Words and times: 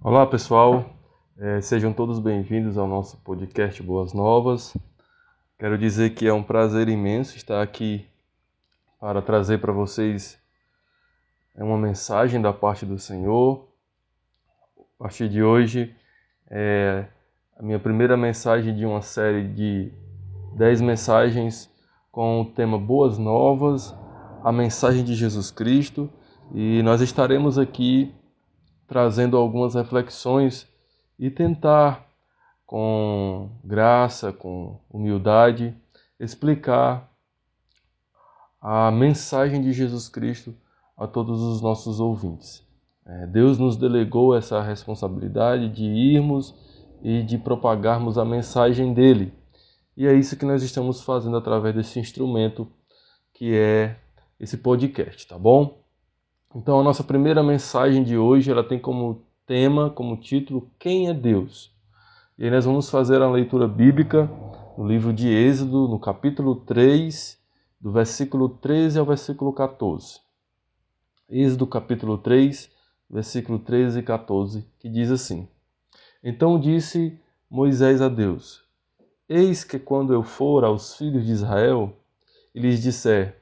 Olá 0.00 0.24
pessoal, 0.24 0.88
é, 1.36 1.60
sejam 1.60 1.92
todos 1.92 2.20
bem-vindos 2.20 2.78
ao 2.78 2.86
nosso 2.86 3.16
podcast 3.16 3.82
Boas 3.82 4.12
Novas. 4.12 4.76
Quero 5.58 5.76
dizer 5.76 6.10
que 6.10 6.28
é 6.28 6.32
um 6.32 6.42
prazer 6.42 6.88
imenso 6.88 7.36
estar 7.36 7.60
aqui 7.60 8.06
para 9.00 9.20
trazer 9.20 9.58
para 9.58 9.72
vocês 9.72 10.38
uma 11.56 11.76
mensagem 11.76 12.40
da 12.40 12.52
parte 12.52 12.86
do 12.86 12.96
Senhor. 12.96 13.66
A 14.78 15.02
partir 15.02 15.28
de 15.28 15.42
hoje 15.42 15.92
é 16.48 17.06
a 17.58 17.62
minha 17.62 17.80
primeira 17.80 18.16
mensagem 18.16 18.72
de 18.76 18.86
uma 18.86 19.02
série 19.02 19.48
de 19.48 19.92
10 20.54 20.80
mensagens 20.80 21.68
com 22.12 22.42
o 22.42 22.44
tema 22.44 22.78
Boas 22.78 23.18
Novas, 23.18 23.92
a 24.44 24.52
mensagem 24.52 25.02
de 25.02 25.16
Jesus 25.16 25.50
Cristo, 25.50 26.08
e 26.54 26.84
nós 26.84 27.00
estaremos 27.00 27.58
aqui 27.58 28.14
trazendo 28.88 29.36
algumas 29.36 29.74
reflexões 29.74 30.66
e 31.18 31.30
tentar, 31.30 32.08
com 32.66 33.50
graça, 33.62 34.32
com 34.32 34.80
humildade, 34.90 35.76
explicar 36.18 37.08
a 38.60 38.90
mensagem 38.90 39.62
de 39.62 39.72
Jesus 39.72 40.08
Cristo 40.08 40.54
a 40.96 41.06
todos 41.06 41.40
os 41.40 41.60
nossos 41.60 42.00
ouvintes. 42.00 42.66
É, 43.06 43.26
Deus 43.26 43.58
nos 43.58 43.76
delegou 43.76 44.34
essa 44.34 44.60
responsabilidade 44.62 45.68
de 45.68 45.84
irmos 45.84 46.54
e 47.02 47.22
de 47.22 47.38
propagarmos 47.38 48.18
a 48.18 48.24
mensagem 48.24 48.92
dele. 48.92 49.32
E 49.96 50.06
é 50.06 50.14
isso 50.14 50.36
que 50.36 50.44
nós 50.44 50.62
estamos 50.62 51.02
fazendo 51.02 51.36
através 51.36 51.74
desse 51.74 51.98
instrumento 52.00 52.70
que 53.32 53.54
é 53.54 53.96
esse 54.38 54.56
podcast, 54.58 55.26
tá 55.26 55.38
bom? 55.38 55.77
Então 56.54 56.80
a 56.80 56.82
nossa 56.82 57.04
primeira 57.04 57.42
mensagem 57.42 58.02
de 58.02 58.16
hoje, 58.16 58.50
ela 58.50 58.64
tem 58.64 58.78
como 58.78 59.22
tema, 59.46 59.90
como 59.90 60.16
título, 60.16 60.70
Quem 60.78 61.08
é 61.08 61.12
Deus? 61.14 61.70
E 62.38 62.44
aí 62.44 62.50
nós 62.50 62.64
vamos 62.64 62.88
fazer 62.88 63.20
a 63.20 63.30
leitura 63.30 63.68
bíblica 63.68 64.30
no 64.76 64.86
livro 64.86 65.12
de 65.12 65.28
Êxodo, 65.28 65.86
no 65.86 65.98
capítulo 65.98 66.56
3, 66.56 67.38
do 67.78 67.92
versículo 67.92 68.48
13 68.48 68.98
ao 68.98 69.04
versículo 69.04 69.52
14. 69.52 70.20
Êxodo 71.28 71.66
capítulo 71.66 72.16
3, 72.16 72.70
versículo 73.10 73.58
13 73.58 73.98
e 73.98 74.02
14, 74.02 74.66
que 74.78 74.88
diz 74.88 75.10
assim: 75.10 75.46
Então 76.24 76.58
disse 76.58 77.20
Moisés 77.50 78.00
a 78.00 78.08
Deus: 78.08 78.64
Eis 79.28 79.64
que 79.64 79.78
quando 79.78 80.14
eu 80.14 80.22
for 80.22 80.64
aos 80.64 80.96
filhos 80.96 81.26
de 81.26 81.32
Israel 81.32 81.94
e 82.54 82.60
lhes 82.60 82.82
disser: 82.82 83.37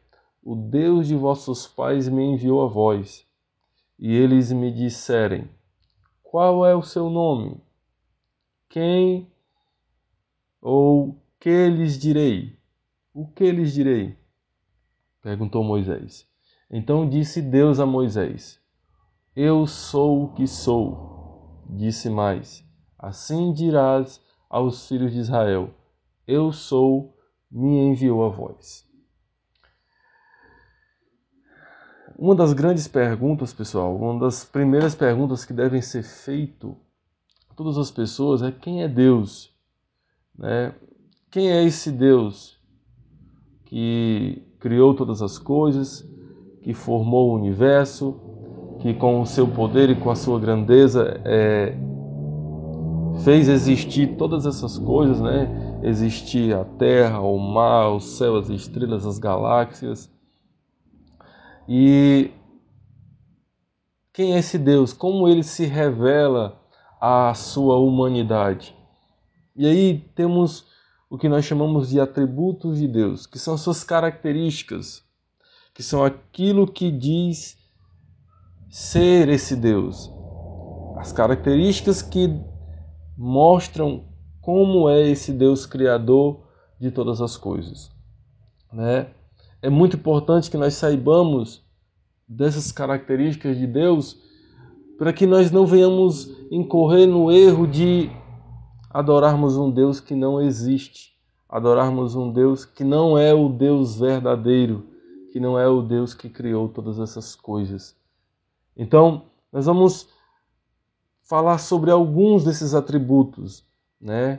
o 0.49 0.55
Deus 0.55 1.09
de 1.09 1.17
vossos 1.17 1.67
pais 1.67 2.09
me 2.09 2.23
enviou 2.23 2.63
a 2.63 2.69
vós. 2.69 3.27
E 3.99 4.15
eles 4.15 4.53
me 4.53 4.71
disserem: 4.71 5.51
Qual 6.23 6.65
é 6.65 6.73
o 6.73 6.83
seu 6.83 7.11
nome? 7.11 7.61
Quem 8.69 9.29
ou 10.63 11.21
que 11.41 11.69
lhes 11.69 11.99
direi? 11.99 12.57
O 13.13 13.27
que 13.27 13.51
lhes 13.51 13.73
direi? 13.73 14.17
Perguntou 15.21 15.65
Moisés. 15.65 16.29
Então 16.71 17.09
disse 17.09 17.43
Deus 17.43 17.81
a 17.81 17.87
Moisés: 17.87 18.61
Eu 19.35 19.67
sou 19.67 20.27
o 20.27 20.33
que 20.33 20.47
sou. 20.47 21.65
Disse 21.71 22.09
mais: 22.09 22.65
Assim 22.97 23.53
dirás 23.53 24.23
aos 24.49 24.87
filhos 24.87 25.13
de 25.13 25.19
Israel: 25.19 25.75
Eu 26.25 26.53
sou, 26.53 27.19
me 27.51 27.79
enviou 27.79 28.25
a 28.25 28.29
vós. 28.29 28.86
Uma 32.19 32.35
das 32.35 32.55
grandes 32.55 32.89
perguntas, 32.89 33.53
pessoal, 33.53 33.95
uma 33.95 34.19
das 34.19 34.43
primeiras 34.43 34.95
perguntas 34.95 35.45
que 35.45 35.53
devem 35.53 35.83
ser 35.83 36.03
feitas 36.03 36.71
a 37.51 37.55
todas 37.55 37.77
as 37.77 37.91
pessoas 37.91 38.41
é 38.41 38.51
quem 38.51 38.83
é 38.83 38.89
Deus? 38.89 39.55
Né? 40.39 40.73
Quem 41.31 41.51
é 41.51 41.63
esse 41.63 41.93
Deus 41.93 42.59
que 43.67 44.43
criou 44.59 44.95
todas 44.95 45.21
as 45.21 45.37
coisas, 45.37 46.09
que 46.63 46.73
formou 46.73 47.33
o 47.33 47.35
universo, 47.35 48.19
que 48.81 48.95
com 48.95 49.21
o 49.21 49.27
seu 49.27 49.47
poder 49.47 49.91
e 49.91 49.97
com 49.97 50.11
a 50.11 50.17
sua 50.17 50.41
grandeza 50.41 51.21
é, 51.23 51.77
fez 53.25 53.47
existir 53.47 54.17
todas 54.17 54.47
essas 54.47 54.79
coisas, 54.79 55.21
né? 55.21 55.81
Existir 55.83 56.55
a 56.55 56.65
terra, 56.65 57.21
o 57.21 57.39
mar, 57.39 57.91
o 57.91 58.01
céu, 58.01 58.37
as 58.37 58.49
estrelas, 58.49 59.05
as 59.05 59.19
galáxias 59.19 60.11
e 61.69 62.31
quem 64.13 64.35
é 64.35 64.39
esse 64.39 64.59
Deus? 64.59 64.93
Como 64.93 65.29
ele 65.29 65.43
se 65.43 65.67
revela 65.67 66.61
à 67.01 67.35
sua 67.35 67.77
humanidade? 67.77 68.75
E 69.55 69.67
aí 69.67 69.99
temos 70.15 70.67
o 71.09 71.19
que 71.19 71.29
nós 71.29 71.45
chamamos 71.45 71.89
de 71.91 72.01
atributos 72.01 72.79
de 72.79 72.89
Deus, 72.89 73.27
que 73.27 73.39
são 73.39 73.57
suas 73.57 73.85
características, 73.85 75.05
que 75.75 75.83
são 75.83 76.05
aquilo 76.05 76.67
que 76.71 76.91
diz 76.91 77.59
ser 78.71 79.29
esse 79.29 79.57
Deus. 79.57 80.11
As 80.97 81.13
características 81.13 82.01
que 82.01 82.41
mostram 83.17 84.05
como 84.41 84.89
é 84.89 85.03
esse 85.03 85.33
Deus 85.33 85.67
criador 85.67 86.47
de 86.79 86.91
todas 86.91 87.21
as 87.21 87.37
coisas, 87.37 87.91
né? 88.73 89.11
É 89.67 89.69
muito 89.69 89.97
importante 89.97 90.49
que 90.49 90.57
nós 90.57 90.75
saibamos 90.75 91.61
dessas 92.29 92.71
características 92.71 93.59
de 93.59 93.67
Deus 93.67 94.17
para 94.97 95.13
que 95.13 95.27
nós 95.27 95.51
não 95.51 95.67
venhamos 95.67 96.31
incorrer 96.53 97.09
no 97.09 97.33
erro 97.33 97.67
de 97.67 98.09
adorarmos 98.89 99.57
um 99.57 99.69
Deus 99.69 99.99
que 99.99 100.15
não 100.15 100.41
existe, 100.41 101.19
adorarmos 101.49 102.15
um 102.15 102.33
Deus 102.33 102.65
que 102.65 102.85
não 102.85 103.19
é 103.19 103.35
o 103.35 103.49
Deus 103.49 103.99
verdadeiro, 103.99 104.87
que 105.33 105.41
não 105.41 105.59
é 105.59 105.67
o 105.67 105.83
Deus 105.83 106.15
que 106.15 106.29
criou 106.29 106.69
todas 106.69 107.01
essas 107.01 107.35
coisas. 107.35 107.97
Então, 108.77 109.25
nós 109.53 109.67
vamos 109.67 110.09
falar 111.23 111.59
sobre 111.59 111.91
alguns 111.91 112.45
desses 112.45 112.73
atributos, 112.73 113.65
né, 114.01 114.39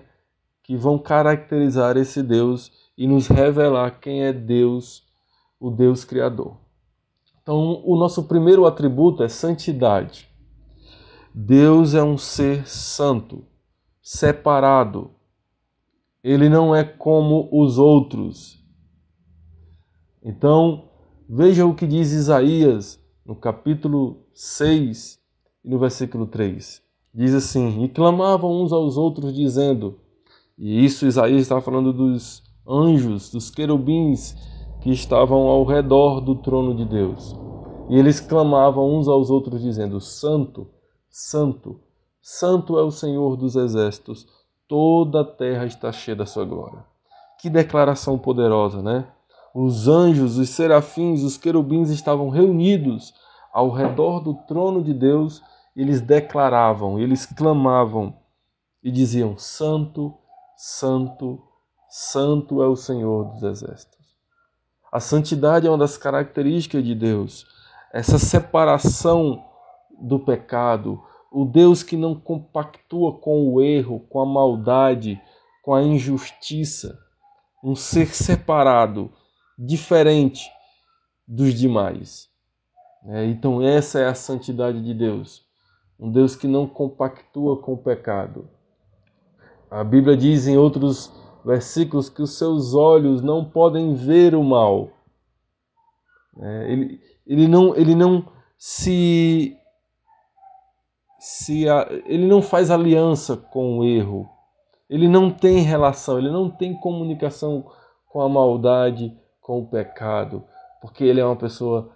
que 0.64 0.78
vão 0.78 0.98
caracterizar 0.98 1.98
esse 1.98 2.24
Deus 2.24 2.72
e 2.98 3.06
nos 3.06 3.28
revelar 3.28 4.00
quem 4.00 4.24
é 4.24 4.32
Deus 4.32 5.06
o 5.60 5.72
Deus 5.72 6.04
Criador. 6.04 6.58
Então, 7.42 7.82
o 7.86 7.98
nosso 7.98 8.24
primeiro 8.24 8.66
atributo 8.66 9.24
é 9.24 9.30
santidade. 9.30 10.28
Deus 11.34 11.94
é 11.94 12.04
um 12.04 12.18
ser 12.18 12.68
santo, 12.68 13.46
separado. 14.02 15.12
Ele 16.24 16.50
não 16.50 16.76
é 16.76 16.84
como 16.84 17.48
os 17.52 17.78
outros. 17.78 18.62
Então, 20.22 20.90
veja 21.30 21.66
o 21.66 21.74
que 21.74 21.88
diz 21.88 22.12
Isaías 22.12 23.00
no 23.26 23.36
capítulo 23.36 24.26
6 24.34 25.20
e 25.64 25.70
no 25.70 25.80
versículo 25.80 26.28
3. 26.28 26.82
Diz 27.14 27.34
assim: 27.34 27.84
E 27.84 27.90
clamavam 27.90 28.62
uns 28.62 28.74
aos 28.74 28.98
outros, 28.98 29.34
dizendo, 29.34 30.00
e 30.58 30.84
isso 30.84 31.06
Isaías 31.06 31.44
está 31.44 31.62
falando 31.62 31.94
dos 31.94 32.44
anjos, 32.68 33.30
dos 33.30 33.50
querubins 33.50 34.36
que 34.88 34.94
estavam 34.94 35.48
ao 35.48 35.66
redor 35.66 36.22
do 36.22 36.34
trono 36.34 36.74
de 36.74 36.86
Deus. 36.86 37.36
E 37.90 38.00
eles 38.00 38.22
clamavam 38.22 38.96
uns 38.96 39.10
aos 39.10 39.30
outros, 39.30 39.62
dizendo: 39.62 40.00
Santo, 40.00 40.70
Santo, 41.10 41.82
Santo 42.22 42.80
é 42.80 42.84
o 42.84 42.90
Senhor 42.90 43.36
dos 43.36 43.58
exércitos, 43.58 44.26
toda 44.66 45.22
a 45.22 45.26
terra 45.26 45.66
está 45.66 45.92
cheia 45.92 46.16
da 46.16 46.26
sua 46.26 46.46
glória. 46.46 46.86
Que 47.38 47.50
declaração 47.50 48.18
poderosa, 48.18 48.82
né? 48.82 49.06
Os 49.54 49.90
anjos, 49.90 50.38
os 50.38 50.50
serafins, 50.52 51.22
os 51.22 51.36
querubins 51.36 51.90
estavam 51.90 52.30
reunidos 52.30 53.14
ao 53.52 53.70
redor 53.70 54.22
do 54.22 54.36
trono 54.48 54.82
de 54.82 54.94
Deus, 54.94 55.42
eles 55.76 56.00
declaravam, 56.00 56.98
eles 56.98 57.26
clamavam 57.26 58.16
e 58.82 58.90
diziam: 58.90 59.38
Santo, 59.38 60.14
Santo, 60.56 61.44
Santo 61.90 62.64
é 62.64 62.68
o 62.68 62.76
Senhor 62.78 63.26
dos 63.34 63.44
exércitos. 63.44 63.97
A 64.92 65.00
santidade 65.00 65.68
é 65.68 65.70
uma 65.70 65.78
das 65.78 65.98
características 65.98 66.84
de 66.84 66.96
Deus. 66.96 67.46
Essa 67.94 68.18
separação 68.18 69.44
do 70.00 70.20
pecado, 70.20 71.02
o 71.32 71.44
Deus 71.44 71.84
que 71.84 71.98
não 71.98 72.16
compactua 72.16 73.18
com 73.20 73.52
o 73.52 73.62
erro, 73.62 74.00
com 74.10 74.22
a 74.22 74.26
maldade, 74.26 75.22
com 75.62 75.74
a 75.74 75.84
injustiça, 75.84 76.98
um 77.64 77.76
ser 77.76 78.16
separado, 78.16 79.12
diferente 79.58 80.50
dos 81.28 81.54
demais. 81.54 82.30
É, 83.06 83.26
então, 83.26 83.62
essa 83.62 84.00
é 84.00 84.08
a 84.08 84.16
santidade 84.16 84.82
de 84.84 84.94
Deus. 84.94 85.46
Um 86.00 86.12
Deus 86.12 86.36
que 86.36 86.48
não 86.48 86.68
compactua 86.68 87.58
com 87.58 87.74
o 87.74 87.78
pecado. 87.78 88.48
A 89.70 89.84
Bíblia 89.84 90.16
diz 90.16 90.48
em 90.48 90.58
outros 90.58 91.12
versículos 91.48 92.10
que 92.10 92.22
os 92.22 92.38
seus 92.38 92.74
olhos 92.74 93.22
não 93.22 93.46
podem 93.46 93.96
ver 93.96 94.36
o 94.36 94.44
mal. 94.44 94.90
É, 96.38 96.72
ele, 96.74 97.02
ele, 97.26 97.48
não, 97.48 97.74
ele 97.74 97.96
não 97.96 98.28
se 98.58 99.58
se 101.18 101.66
ele 102.06 102.28
não 102.28 102.42
faz 102.42 102.70
aliança 102.70 103.38
com 103.38 103.80
o 103.80 103.86
erro, 103.86 104.30
ele 104.90 105.08
não 105.08 105.32
tem 105.32 105.60
relação, 105.60 106.20
ele 106.20 106.30
não 106.30 106.50
tem 106.50 106.78
comunicação 106.80 107.72
com 108.10 108.22
a 108.22 108.30
maldade, 108.30 109.18
com 109.42 109.60
o 109.60 109.68
pecado, 109.68 110.44
porque 110.82 111.04
ele 111.04 111.22
é 111.22 111.26
uma 111.26 111.36
pessoa 111.36 111.92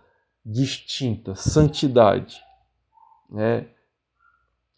distinta, 0.46 1.36
santidade. 1.36 2.42
Né? 3.30 3.68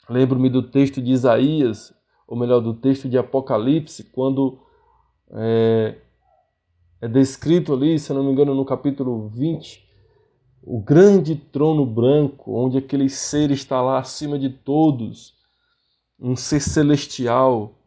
Lembro-me 0.09 0.49
do 0.49 0.63
texto 0.63 1.01
de 1.01 1.11
Isaías, 1.11 1.93
ou 2.27 2.37
melhor, 2.37 2.59
do 2.59 2.73
texto 2.73 3.07
de 3.07 3.17
Apocalipse, 3.17 4.03
quando 4.11 4.62
é, 5.31 5.95
é 7.01 7.07
descrito 7.07 7.73
ali, 7.73 7.99
se 7.99 8.13
não 8.13 8.23
me 8.23 8.31
engano, 8.31 8.53
no 8.53 8.65
capítulo 8.65 9.29
20, 9.29 9.83
o 10.61 10.81
grande 10.81 11.35
trono 11.35 11.85
branco, 11.85 12.53
onde 12.53 12.77
aquele 12.77 13.09
ser 13.09 13.51
está 13.51 13.81
lá 13.81 13.99
acima 13.99 14.39
de 14.39 14.49
todos, 14.49 15.33
um 16.19 16.35
ser 16.35 16.61
celestial 16.61 17.77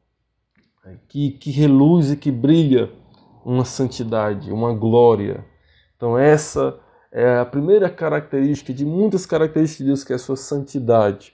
é, 0.85 0.97
que, 1.09 1.31
que 1.31 1.51
reluz 1.51 2.13
e 2.13 2.17
que 2.17 2.31
brilha 2.31 2.93
uma 3.45 3.65
santidade, 3.65 4.53
uma 4.53 4.75
glória. 4.75 5.45
Então, 5.97 6.19
essa 6.19 6.79
é 7.11 7.39
a 7.39 7.47
primeira 7.47 7.89
característica 7.89 8.75
de 8.75 8.85
muitas 8.85 9.25
características 9.25 9.79
de 9.79 9.85
Deus, 9.85 10.05
que 10.05 10.13
é 10.13 10.17
a 10.17 10.19
sua 10.19 10.37
santidade. 10.37 11.33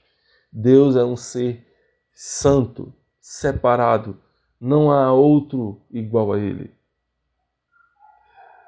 Deus 0.53 0.95
é 0.95 1.05
um 1.05 1.17
ser 1.17 1.67
santo, 2.15 2.93
separado, 3.21 4.21
não 4.63 4.93
há 4.93 5.13
outro 5.13 5.83
igual 5.91 6.33
a 6.33 6.39
ele. 6.39 6.73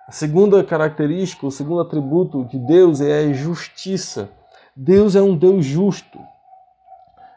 A 0.09 0.11
segunda 0.11 0.65
característica, 0.65 1.47
o 1.47 1.53
segundo 1.53 1.81
atributo 1.81 2.45
de 2.47 2.59
Deus 2.59 3.01
é 3.01 3.21
a 3.21 3.33
justiça. 3.33 4.29
Deus 4.75 5.15
é 5.15 5.23
um 5.23 5.37
Deus 5.37 5.65
justo. 5.65 6.19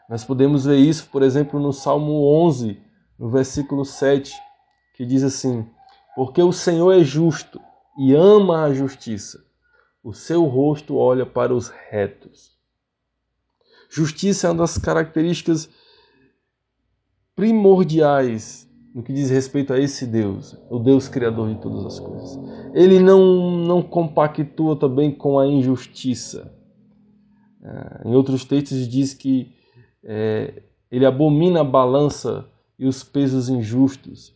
Nós 0.08 0.24
podemos 0.24 0.64
ver 0.64 0.76
isso, 0.76 1.08
por 1.08 1.22
exemplo, 1.22 1.60
no 1.60 1.72
Salmo 1.72 2.24
11, 2.46 2.82
no 3.16 3.30
versículo 3.30 3.84
7, 3.84 4.34
que 4.94 5.06
diz 5.06 5.22
assim: 5.22 5.64
Porque 6.16 6.42
o 6.42 6.52
Senhor 6.52 6.90
é 6.90 7.04
justo 7.04 7.60
e 7.96 8.12
ama 8.12 8.64
a 8.64 8.74
justiça, 8.74 9.40
o 10.02 10.12
seu 10.12 10.44
rosto 10.46 10.96
olha 10.96 11.24
para 11.24 11.54
os 11.54 11.68
retos. 11.68 12.58
Justiça 13.88 14.48
é 14.48 14.50
uma 14.50 14.58
das 14.58 14.76
características 14.76 15.70
primordiais 17.38 18.68
no 18.92 19.00
que 19.00 19.12
diz 19.12 19.30
respeito 19.30 19.72
a 19.72 19.78
esse 19.78 20.04
Deus, 20.04 20.56
o 20.68 20.76
Deus 20.76 21.06
criador 21.06 21.48
de 21.54 21.60
todas 21.60 21.86
as 21.86 22.00
coisas. 22.00 22.36
Ele 22.74 22.98
não, 22.98 23.56
não 23.58 23.80
compactua 23.80 24.74
também 24.74 25.12
com 25.12 25.38
a 25.38 25.46
injustiça. 25.46 26.52
É, 27.62 28.08
em 28.08 28.12
outros 28.12 28.44
textos 28.44 28.88
diz 28.88 29.14
que 29.14 29.52
é, 30.02 30.64
ele 30.90 31.06
abomina 31.06 31.60
a 31.60 31.64
balança 31.64 32.44
e 32.76 32.88
os 32.88 33.04
pesos 33.04 33.48
injustos. 33.48 34.34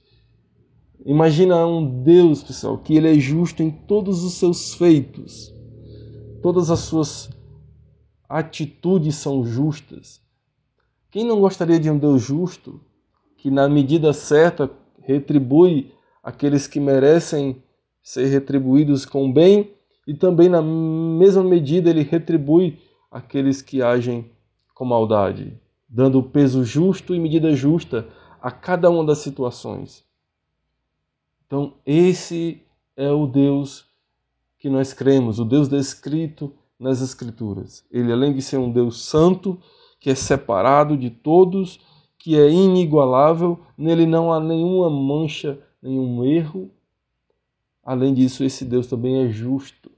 Imagina 1.05 1.67
um 1.67 2.05
Deus, 2.05 2.45
pessoal, 2.45 2.79
que 2.79 2.95
ele 2.95 3.11
é 3.11 3.19
justo 3.19 3.65
em 3.65 3.71
todos 3.73 4.23
os 4.23 4.35
seus 4.35 4.75
feitos. 4.75 5.53
Todas 6.41 6.71
as 6.71 6.79
suas 6.79 7.31
atitudes 8.29 9.17
são 9.17 9.45
justas. 9.45 10.23
Quem 11.11 11.25
não 11.25 11.41
gostaria 11.41 11.81
de 11.81 11.91
um 11.91 11.99
Deus 11.99 12.23
justo? 12.23 12.81
Que 13.43 13.51
na 13.51 13.69
medida 13.69 14.13
certa 14.13 14.71
retribui 15.01 15.93
aqueles 16.23 16.69
que 16.69 16.79
merecem 16.79 17.61
ser 18.01 18.27
retribuídos 18.27 19.05
com 19.05 19.33
bem 19.33 19.73
e 20.07 20.15
também 20.15 20.49
na 20.49 20.63
mesma 20.63 21.43
medida 21.43 21.91
ele 21.91 22.05
retribui 22.05 22.79
aqueles 23.11 23.61
que 23.61 23.83
agem 23.83 24.31
com 24.73 24.85
maldade, 24.85 25.61
dando 25.89 26.23
peso 26.23 26.63
justo 26.63 27.17
e 27.17 27.19
medida 27.19 27.53
justa 27.53 28.07
a 28.41 28.49
cada 28.49 28.89
uma 28.89 29.05
das 29.05 29.19
situações. 29.19 30.05
Então, 31.45 31.75
esse 31.85 32.63
é 32.97 33.11
o 33.11 33.27
Deus 33.27 33.87
que 34.57 34.71
nós 34.71 34.93
cremos, 34.93 35.41
o 35.41 35.45
Deus 35.45 35.69
descrito 35.69 36.55
nas 36.79 37.03
Escrituras. 37.03 37.85
Ele, 37.91 38.13
além 38.13 38.33
de 38.33 38.41
ser 38.41 38.59
um 38.59 38.71
Deus 38.71 39.03
santo, 39.03 39.59
que 39.99 40.11
é 40.11 40.15
separado 40.15 40.97
de 40.97 41.11
todos, 41.11 41.81
que 42.23 42.39
é 42.39 42.49
inigualável, 42.49 43.59
nele 43.77 44.07
não 44.07 44.33
há 44.33 44.39
nenhuma 44.39 44.89
mancha, 44.89 45.59
nenhum 45.83 46.25
erro. 46.25 46.71
Além 47.83 48.15
disso, 48.15 48.45
esse 48.45 48.65
Deus 48.65 48.87
também 48.87 49.25
é 49.25 49.29
justo. 49.29 49.91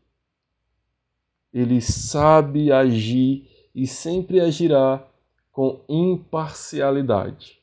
Ele 1.52 1.82
sabe 1.82 2.72
agir 2.72 3.46
e 3.74 3.86
sempre 3.86 4.40
agirá 4.40 5.06
com 5.52 5.82
imparcialidade, 5.86 7.60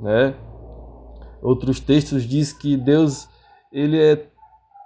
né? 0.00 0.34
Outros 1.40 1.78
textos 1.78 2.24
diz 2.24 2.52
que 2.52 2.76
Deus 2.76 3.28
ele 3.70 4.02
é 4.02 4.28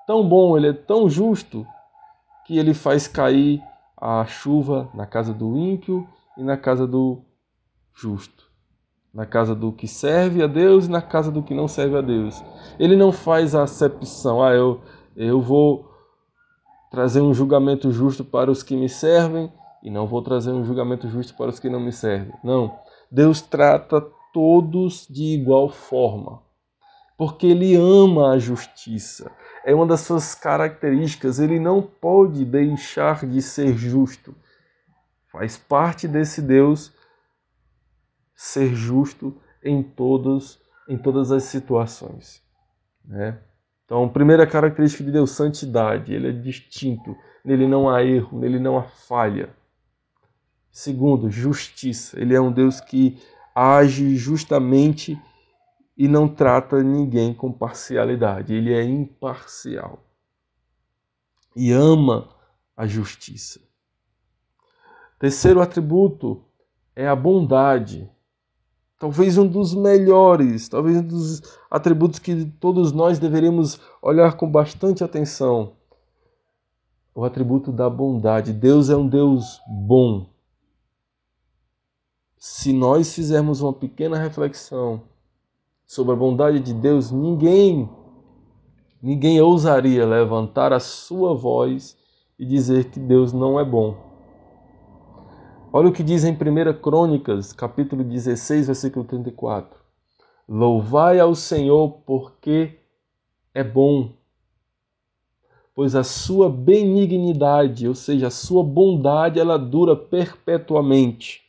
tão 0.07 0.29
bom, 0.29 0.59
ele 0.59 0.69
é 0.69 0.73
tão 0.75 1.09
justo 1.09 1.67
que 2.47 2.59
ele 2.59 2.75
faz 2.75 3.09
cair 3.09 3.63
a 3.97 4.27
chuva 4.27 4.91
na 4.93 5.07
casa 5.07 5.33
do 5.33 5.57
ímpio 5.57 6.07
e 6.37 6.43
na 6.43 6.59
casa 6.59 6.87
do 6.87 7.23
justo 7.95 8.38
na 9.19 9.27
casa 9.27 9.53
do 9.53 9.73
que 9.73 9.89
serve 9.89 10.45
a 10.45 10.47
Deus 10.47 10.87
e 10.87 10.91
na 10.93 11.03
casa 11.03 11.29
do 11.29 11.43
que 11.43 11.53
não 11.53 11.67
serve 11.67 11.97
a 11.97 12.01
Deus. 12.01 12.41
Ele 12.79 12.95
não 12.95 13.11
faz 13.11 13.53
a 13.53 13.65
acepção, 13.65 14.41
ah, 14.41 14.55
eu, 14.55 14.81
eu 15.17 15.41
vou 15.41 15.91
trazer 16.89 17.21
um 17.21 17.35
julgamento 17.35 17.91
justo 17.91 18.25
para 18.25 18.49
os 18.49 18.63
que 18.63 18.77
me 18.77 18.89
servem 18.89 19.53
e 19.83 19.91
não 19.91 20.07
vou 20.07 20.23
trazer 20.23 20.53
um 20.53 20.63
julgamento 20.63 21.09
justo 21.09 21.37
para 21.37 21.51
os 21.51 21.59
que 21.59 21.69
não 21.69 21.81
me 21.81 21.91
servem. 21.91 22.33
Não. 22.45 22.79
Deus 23.11 23.43
trata 23.43 24.01
todos 24.33 25.05
de 25.11 25.35
igual 25.35 25.69
forma, 25.69 26.41
porque 27.17 27.49
Ele 27.49 27.75
ama 27.75 28.35
a 28.35 28.39
justiça. 28.39 29.33
É 29.67 29.75
uma 29.75 29.85
das 29.85 30.03
suas 30.03 30.33
características. 30.33 31.41
Ele 31.41 31.59
não 31.59 31.83
pode 31.83 32.45
deixar 32.45 33.27
de 33.27 33.43
ser 33.43 33.77
justo. 33.77 34.33
Faz 35.33 35.57
parte 35.57 36.07
desse 36.07 36.41
Deus 36.41 36.97
ser 38.39 38.73
justo 38.73 39.37
em 39.61 39.83
todos 39.83 40.61
em 40.89 40.97
todas 40.97 41.33
as 41.33 41.43
situações, 41.43 42.41
né? 43.05 43.39
Então, 43.85 44.09
primeira 44.09 44.47
característica 44.47 45.03
de 45.03 45.11
Deus, 45.11 45.33
santidade, 45.33 46.15
ele 46.15 46.29
é 46.29 46.33
distinto, 46.33 47.17
nele 47.45 47.67
não 47.67 47.91
há 47.91 48.03
erro, 48.03 48.39
nele 48.39 48.59
não 48.59 48.79
há 48.79 48.85
falha. 48.85 49.51
Segundo, 50.71 51.29
justiça, 51.29 52.19
ele 52.19 52.35
é 52.35 52.41
um 52.41 52.53
Deus 52.53 52.81
que 52.81 53.21
age 53.55 54.17
justamente 54.17 55.21
e 55.97 56.07
não 56.07 56.29
trata 56.29 56.83
ninguém 56.83 57.35
com 57.35 57.53
parcialidade, 57.53 58.55
ele 58.55 58.73
é 58.73 58.85
imparcial 58.85 60.03
e 61.57 61.73
ama 61.73 62.35
a 62.77 62.87
justiça. 62.87 63.61
Terceiro 65.19 65.61
atributo 65.61 66.45
é 66.95 67.07
a 67.07 67.17
bondade 67.17 68.09
talvez 68.99 69.39
um 69.39 69.47
dos 69.47 69.75
melhores, 69.75 70.69
talvez 70.69 70.97
um 70.97 71.07
dos 71.07 71.43
atributos 71.71 72.19
que 72.19 72.45
todos 72.61 72.93
nós 72.93 73.19
deveríamos 73.19 73.81
olhar 74.03 74.37
com 74.37 74.51
bastante 74.51 75.05
atenção. 75.05 75.73
O 77.15 77.25
atributo 77.25 77.73
da 77.73 77.89
bondade. 77.89 78.53
Deus 78.53 78.91
é 78.91 78.97
um 78.97 79.07
Deus 79.07 79.61
bom. 79.67 80.27
Se 82.37 82.73
nós 82.73 83.13
fizermos 83.13 83.61
uma 83.61 83.73
pequena 83.73 84.17
reflexão 84.17 85.03
sobre 85.85 86.13
a 86.13 86.17
bondade 86.17 86.61
de 86.61 86.73
Deus, 86.73 87.11
ninguém 87.11 87.89
ninguém 89.01 89.41
ousaria 89.41 90.05
levantar 90.05 90.73
a 90.73 90.81
sua 90.81 91.35
voz 91.35 91.97
e 92.39 92.45
dizer 92.45 92.91
que 92.91 92.99
Deus 92.99 93.33
não 93.33 93.59
é 93.59 93.65
bom. 93.65 94.08
Olha 95.79 95.91
o 95.91 95.93
que 95.93 96.03
diz 96.03 96.25
em 96.25 96.33
1 96.33 96.81
Crônicas, 96.83 97.53
capítulo 97.53 98.03
16, 98.03 98.67
versículo 98.67 99.05
34. 99.05 99.79
Louvai 100.49 101.21
ao 101.21 101.37
Senhor 101.37 102.01
porque 102.05 102.81
é 103.55 103.63
bom, 103.63 104.11
pois 105.77 105.95
a 105.95 106.03
sua 106.03 106.51
benignidade, 106.51 107.87
ou 107.87 107.95
seja, 107.95 108.27
a 108.27 108.31
sua 108.33 108.65
bondade, 108.65 109.39
ela 109.39 109.57
dura 109.57 109.95
perpetuamente. 109.95 111.43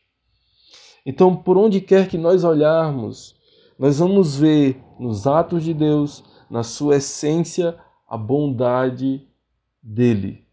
Então, 1.03 1.35
por 1.35 1.57
onde 1.57 1.81
quer 1.81 2.07
que 2.07 2.15
nós 2.15 2.43
olharmos, 2.43 3.35
nós 3.79 3.97
vamos 3.97 4.37
ver 4.37 4.79
nos 4.99 5.25
atos 5.25 5.63
de 5.63 5.73
Deus, 5.73 6.23
na 6.47 6.61
sua 6.61 6.97
essência, 6.97 7.79
a 8.07 8.15
bondade 8.15 9.27
dele. 9.81 10.45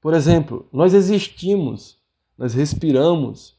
Por 0.00 0.14
exemplo, 0.14 0.68
nós 0.72 0.94
existimos 0.94 2.00
nós 2.36 2.54
respiramos. 2.54 3.56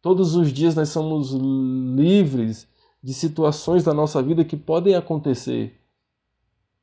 Todos 0.00 0.34
os 0.36 0.52
dias 0.52 0.74
nós 0.74 0.90
somos 0.90 1.32
livres 1.32 2.68
de 3.02 3.12
situações 3.12 3.84
da 3.84 3.92
nossa 3.94 4.22
vida 4.22 4.44
que 4.44 4.56
podem 4.56 4.94
acontecer. 4.94 5.80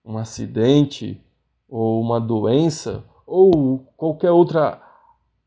Um 0.04 0.18
acidente, 0.18 1.22
ou 1.68 2.02
uma 2.02 2.20
doença, 2.20 3.04
ou 3.26 3.80
qualquer 3.96 4.32
outra 4.32 4.82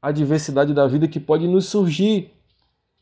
adversidade 0.00 0.72
da 0.72 0.86
vida 0.86 1.08
que 1.08 1.20
pode 1.20 1.46
nos 1.46 1.66
surgir. 1.66 2.30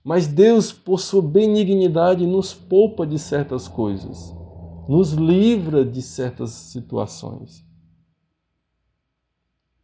Mas 0.04 0.26
Deus, 0.26 0.72
por 0.72 0.98
sua 0.98 1.22
benignidade, 1.22 2.26
nos 2.26 2.52
poupa 2.52 3.06
de 3.06 3.18
certas 3.18 3.68
coisas, 3.68 4.34
nos 4.88 5.12
livra 5.12 5.84
de 5.84 6.02
certas 6.02 6.50
situações. 6.50 7.64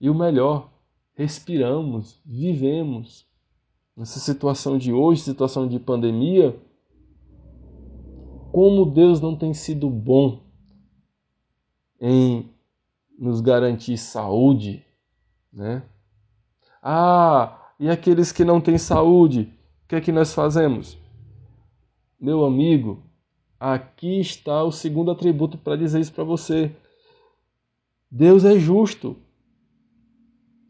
E 0.00 0.10
o 0.10 0.14
melhor, 0.14 0.70
respiramos, 1.18 2.22
vivemos. 2.24 3.26
Nessa 3.96 4.20
situação 4.20 4.78
de 4.78 4.92
hoje, 4.92 5.22
situação 5.22 5.66
de 5.66 5.80
pandemia, 5.80 6.56
como 8.52 8.86
Deus 8.86 9.20
não 9.20 9.34
tem 9.34 9.52
sido 9.52 9.90
bom 9.90 10.40
em 12.00 12.48
nos 13.18 13.40
garantir 13.40 13.98
saúde, 13.98 14.86
né? 15.52 15.82
Ah, 16.80 17.72
e 17.80 17.90
aqueles 17.90 18.30
que 18.30 18.44
não 18.44 18.60
têm 18.60 18.78
saúde, 18.78 19.52
o 19.84 19.88
que 19.88 19.96
é 19.96 20.00
que 20.00 20.12
nós 20.12 20.32
fazemos? 20.32 20.96
Meu 22.20 22.44
amigo, 22.44 23.02
aqui 23.58 24.20
está 24.20 24.62
o 24.62 24.70
segundo 24.70 25.10
atributo 25.10 25.58
para 25.58 25.74
dizer 25.74 25.98
isso 25.98 26.12
para 26.12 26.22
você. 26.22 26.70
Deus 28.08 28.44
é 28.44 28.56
justo. 28.56 29.16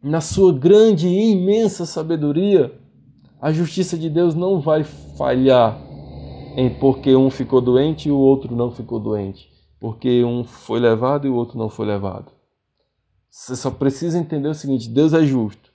Na 0.02 0.21
sua 0.21 0.52
grande 0.52 1.09
e 1.09 1.33
imensa 1.33 1.85
sabedoria, 1.85 2.73
a 3.40 3.50
justiça 3.50 3.99
de 3.99 4.09
Deus 4.09 4.33
não 4.33 4.61
vai 4.61 4.85
falhar 4.85 5.76
em 6.57 6.71
porque 6.78 7.17
um 7.17 7.28
ficou 7.28 7.61
doente 7.61 8.09
e 8.09 8.12
o 8.12 8.17
outro 8.17 8.55
não 8.55 8.71
ficou 8.71 9.00
doente, 9.00 9.50
porque 9.81 10.23
um 10.23 10.45
foi 10.45 10.78
levado 10.78 11.26
e 11.26 11.31
o 11.31 11.35
outro 11.35 11.59
não 11.59 11.69
foi 11.69 11.85
levado. 11.85 12.31
Você 13.28 13.57
só 13.57 13.73
precisa 13.73 14.19
entender 14.19 14.49
o 14.49 14.55
seguinte: 14.55 14.88
Deus 14.88 15.12
é 15.12 15.25
justo. 15.25 15.73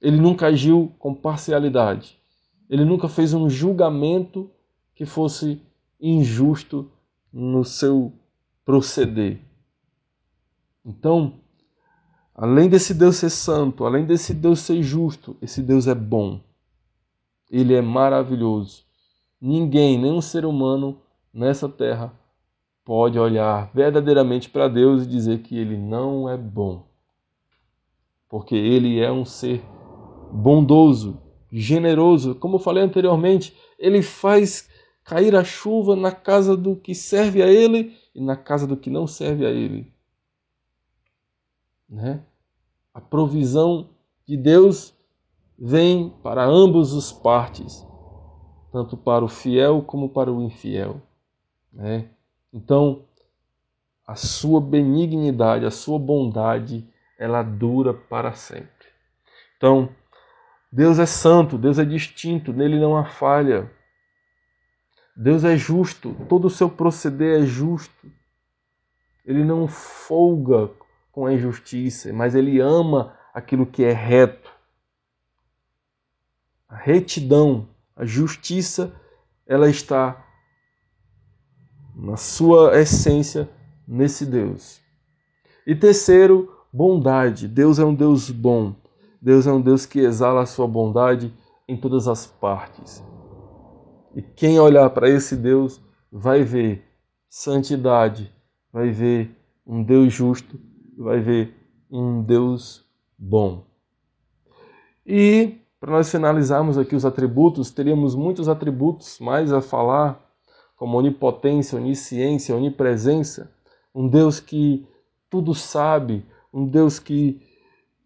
Ele 0.00 0.16
nunca 0.16 0.46
agiu 0.46 0.92
com 0.98 1.14
parcialidade. 1.14 2.18
Ele 2.68 2.84
nunca 2.84 3.08
fez 3.08 3.32
um 3.32 3.48
julgamento 3.48 4.50
que 4.94 5.06
fosse 5.06 5.62
injusto 6.00 6.90
no 7.32 7.64
seu 7.64 8.12
proceder. 8.64 9.40
Então, 10.84 11.34
além 12.34 12.68
desse 12.68 12.94
Deus 12.94 13.16
ser 13.16 13.30
santo, 13.30 13.84
além 13.84 14.04
desse 14.04 14.32
Deus 14.34 14.60
ser 14.60 14.82
justo, 14.82 15.36
esse 15.40 15.62
Deus 15.62 15.86
é 15.86 15.94
bom. 15.94 16.40
Ele 17.50 17.74
é 17.74 17.82
maravilhoso. 17.82 18.84
Ninguém, 19.40 19.98
nenhum 19.98 20.20
ser 20.20 20.44
humano 20.44 21.00
nessa 21.32 21.68
terra 21.68 22.12
pode 22.84 23.18
olhar 23.18 23.70
verdadeiramente 23.74 24.48
para 24.48 24.68
Deus 24.68 25.02
e 25.02 25.06
dizer 25.06 25.42
que 25.42 25.56
ele 25.56 25.76
não 25.76 26.28
é 26.28 26.36
bom. 26.36 26.86
Porque 28.28 28.54
ele 28.54 29.00
é 29.00 29.12
um 29.12 29.24
ser 29.24 29.62
bondoso, 30.32 31.20
generoso. 31.50 32.34
Como 32.34 32.56
eu 32.56 32.60
falei 32.60 32.82
anteriormente, 32.82 33.54
ele 33.78 34.00
faz 34.00 34.68
cair 35.04 35.34
a 35.36 35.44
chuva 35.44 35.94
na 35.94 36.10
casa 36.10 36.56
do 36.56 36.76
que 36.76 36.94
serve 36.94 37.42
a 37.42 37.46
ele 37.46 37.94
e 38.14 38.20
na 38.20 38.36
casa 38.36 38.66
do 38.66 38.76
que 38.76 38.88
não 38.88 39.06
serve 39.06 39.44
a 39.44 39.50
ele. 39.50 39.92
Né? 41.92 42.22
A 42.94 43.00
provisão 43.02 43.90
de 44.26 44.34
Deus 44.34 44.94
vem 45.58 46.08
para 46.22 46.42
ambos 46.42 46.94
os 46.94 47.12
partes, 47.12 47.86
tanto 48.72 48.96
para 48.96 49.22
o 49.22 49.28
fiel 49.28 49.82
como 49.82 50.08
para 50.08 50.32
o 50.32 50.42
infiel. 50.42 51.02
Né? 51.70 52.08
Então, 52.50 53.02
a 54.06 54.14
sua 54.14 54.58
benignidade, 54.58 55.66
a 55.66 55.70
sua 55.70 55.98
bondade, 55.98 56.88
ela 57.18 57.42
dura 57.42 57.92
para 57.92 58.32
sempre. 58.32 58.86
Então, 59.58 59.90
Deus 60.72 60.98
é 60.98 61.06
santo, 61.06 61.58
Deus 61.58 61.78
é 61.78 61.84
distinto, 61.84 62.54
nele 62.54 62.80
não 62.80 62.96
há 62.96 63.04
falha. 63.04 63.70
Deus 65.14 65.44
é 65.44 65.58
justo, 65.58 66.16
todo 66.26 66.46
o 66.46 66.50
seu 66.50 66.70
proceder 66.70 67.42
é 67.42 67.46
justo. 67.46 68.10
Ele 69.26 69.44
não 69.44 69.68
folga 69.68 70.70
com 71.12 71.26
a 71.26 71.32
injustiça, 71.34 72.12
mas 72.12 72.34
ele 72.34 72.58
ama 72.58 73.14
aquilo 73.34 73.66
que 73.66 73.84
é 73.84 73.92
reto. 73.92 74.50
A 76.66 76.76
retidão, 76.76 77.68
a 77.94 78.04
justiça, 78.06 78.92
ela 79.46 79.68
está 79.68 80.26
na 81.94 82.16
sua 82.16 82.80
essência 82.80 83.48
nesse 83.86 84.24
Deus. 84.24 84.80
E 85.66 85.74
terceiro, 85.76 86.50
bondade. 86.72 87.46
Deus 87.46 87.78
é 87.78 87.84
um 87.84 87.94
Deus 87.94 88.30
bom. 88.30 88.74
Deus 89.20 89.46
é 89.46 89.52
um 89.52 89.60
Deus 89.60 89.84
que 89.84 90.00
exala 90.00 90.42
a 90.42 90.46
sua 90.46 90.66
bondade 90.66 91.32
em 91.68 91.76
todas 91.76 92.08
as 92.08 92.26
partes. 92.26 93.04
E 94.14 94.22
quem 94.22 94.58
olhar 94.58 94.88
para 94.90 95.08
esse 95.08 95.36
Deus 95.36 95.80
vai 96.10 96.42
ver 96.42 96.84
santidade, 97.28 98.32
vai 98.72 98.90
ver 98.90 99.30
um 99.66 99.82
Deus 99.82 100.12
justo, 100.12 100.58
vai 100.96 101.20
ver 101.20 101.54
um 101.90 102.22
Deus 102.22 102.84
bom. 103.18 103.64
E 105.06 105.58
para 105.80 105.92
nós 105.92 106.10
finalizarmos 106.10 106.78
aqui 106.78 106.94
os 106.94 107.04
atributos, 107.04 107.70
teríamos 107.70 108.14
muitos 108.14 108.48
atributos 108.48 109.18
mais 109.18 109.52
a 109.52 109.60
falar, 109.60 110.20
como 110.76 110.96
onipotência, 110.96 111.78
onisciência, 111.78 112.54
onipresença, 112.56 113.52
um 113.94 114.08
Deus 114.08 114.38
que 114.40 114.86
tudo 115.28 115.54
sabe, 115.54 116.24
um 116.52 116.66
Deus 116.66 116.98
que 116.98 117.40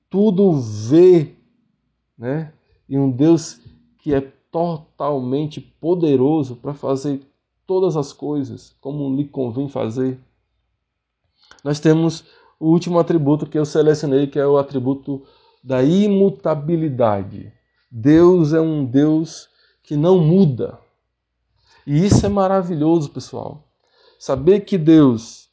tudo 0.09 0.53
vê, 0.53 1.35
né? 2.17 2.53
E 2.89 2.99
um 2.99 3.11
Deus 3.11 3.61
que 3.99 4.15
é 4.15 4.21
totalmente 4.51 5.61
poderoso 5.61 6.57
para 6.57 6.73
fazer 6.73 7.21
todas 7.67 7.97
as 7.97 8.13
coisas 8.13 8.75
como 8.81 9.15
lhe 9.15 9.27
convém 9.27 9.69
fazer. 9.69 10.19
Nós 11.63 11.81
temos 11.81 12.25
o 12.59 12.71
último 12.71 12.99
atributo 12.99 13.47
que 13.47 13.59
eu 13.59 13.65
selecionei, 13.65 14.27
que 14.27 14.39
é 14.39 14.47
o 14.47 14.57
atributo 14.57 15.23
da 15.63 15.83
imutabilidade. 15.83 17.53
Deus 17.91 18.53
é 18.53 18.61
um 18.61 18.85
Deus 18.85 19.49
que 19.83 19.97
não 19.97 20.19
muda. 20.19 20.79
E 21.87 22.05
isso 22.05 22.27
é 22.27 22.29
maravilhoso, 22.29 23.11
pessoal. 23.11 23.65
Saber 24.19 24.61
que 24.61 24.77
Deus, 24.77 25.49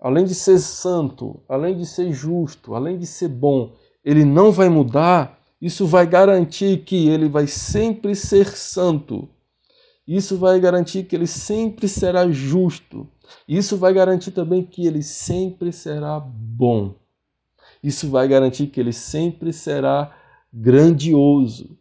além 0.00 0.24
de 0.24 0.34
ser 0.34 0.58
santo, 0.58 1.40
além 1.48 1.76
de 1.76 1.86
ser 1.86 2.12
justo, 2.12 2.74
além 2.74 2.98
de 2.98 3.06
ser 3.06 3.28
bom, 3.28 3.72
ele 4.04 4.24
não 4.24 4.52
vai 4.52 4.68
mudar, 4.68 5.38
isso 5.60 5.86
vai 5.86 6.06
garantir 6.06 6.84
que 6.84 7.08
ele 7.08 7.28
vai 7.28 7.46
sempre 7.46 8.14
ser 8.14 8.48
santo. 8.48 9.28
Isso 10.06 10.36
vai 10.36 10.60
garantir 10.60 11.04
que 11.04 11.16
ele 11.16 11.26
sempre 11.26 11.88
será 11.88 12.30
justo. 12.30 13.08
Isso 13.48 13.76
vai 13.76 13.94
garantir 13.94 14.32
também 14.32 14.62
que 14.62 14.86
ele 14.86 15.02
sempre 15.02 15.72
será 15.72 16.20
bom. 16.20 16.94
Isso 17.82 18.10
vai 18.10 18.28
garantir 18.28 18.66
que 18.66 18.80
ele 18.80 18.92
sempre 18.92 19.52
será 19.52 20.14
grandioso. 20.52 21.76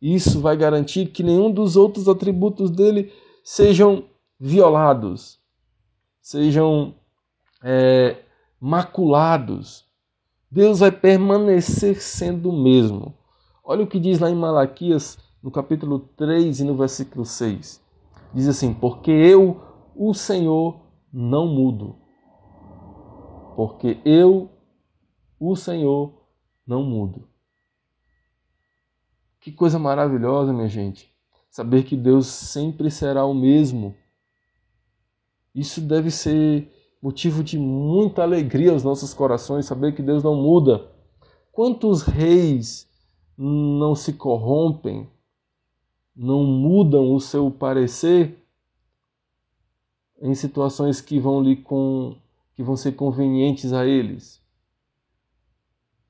Isso 0.00 0.40
vai 0.40 0.56
garantir 0.56 1.06
que 1.06 1.22
nenhum 1.22 1.50
dos 1.50 1.76
outros 1.76 2.08
atributos 2.08 2.70
dele 2.70 3.12
sejam 3.44 4.04
violados, 4.38 5.38
sejam 6.22 6.94
é, 7.62 8.16
maculados. 8.58 9.84
Deus 10.50 10.80
vai 10.80 10.90
permanecer 10.90 12.00
sendo 12.00 12.50
o 12.50 12.62
mesmo. 12.62 13.14
Olha 13.62 13.84
o 13.84 13.86
que 13.86 14.00
diz 14.00 14.18
lá 14.18 14.30
em 14.30 14.34
Malaquias, 14.34 15.18
no 15.42 15.50
capítulo 15.50 16.00
3 16.16 16.60
e 16.60 16.64
no 16.64 16.76
versículo 16.76 17.24
6. 17.24 17.82
Diz 18.34 18.48
assim: 18.48 18.74
Porque 18.74 19.10
eu, 19.10 19.60
o 19.94 20.12
Senhor, 20.14 20.80
não 21.12 21.46
mudo. 21.46 21.96
Porque 23.56 24.00
eu, 24.04 24.50
o 25.38 25.56
Senhor, 25.56 26.12
não 26.66 26.82
mudo. 26.82 27.28
Que 29.40 29.50
coisa 29.50 29.78
maravilhosa, 29.78 30.52
minha 30.52 30.68
gente. 30.68 31.10
Saber 31.50 31.82
que 31.84 31.96
Deus 31.96 32.26
sempre 32.26 32.90
será 32.90 33.24
o 33.24 33.34
mesmo. 33.34 33.94
Isso 35.54 35.80
deve 35.80 36.10
ser 36.10 36.70
motivo 37.02 37.42
de 37.42 37.58
muita 37.58 38.22
alegria 38.22 38.70
aos 38.70 38.84
nossos 38.84 39.14
corações, 39.14 39.66
saber 39.66 39.94
que 39.94 40.02
Deus 40.02 40.22
não 40.22 40.36
muda. 40.36 40.92
Quantos 41.50 42.02
reis 42.02 42.88
não 43.36 43.94
se 43.94 44.12
corrompem, 44.12 45.08
não 46.22 46.44
mudam 46.44 47.14
o 47.14 47.18
seu 47.18 47.50
parecer 47.50 48.36
em 50.20 50.34
situações 50.34 51.00
que 51.00 51.18
vão 51.18 51.42
lhe 51.42 51.56
com 51.56 52.14
que 52.54 52.62
vão 52.62 52.76
ser 52.76 52.92
convenientes 52.92 53.72
a 53.72 53.86
eles, 53.86 54.38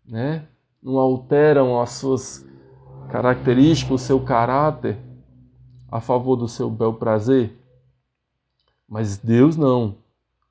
né? 0.04 0.48
Não 0.82 0.98
alteram 0.98 1.80
as 1.80 1.90
suas 1.90 2.44
característica, 3.08 3.94
o 3.94 3.98
seu 3.98 4.18
caráter 4.18 4.98
a 5.88 6.00
favor 6.00 6.34
do 6.34 6.48
seu 6.48 6.68
bel 6.68 6.94
prazer. 6.94 7.56
Mas 8.88 9.16
Deus 9.16 9.56
não. 9.56 9.96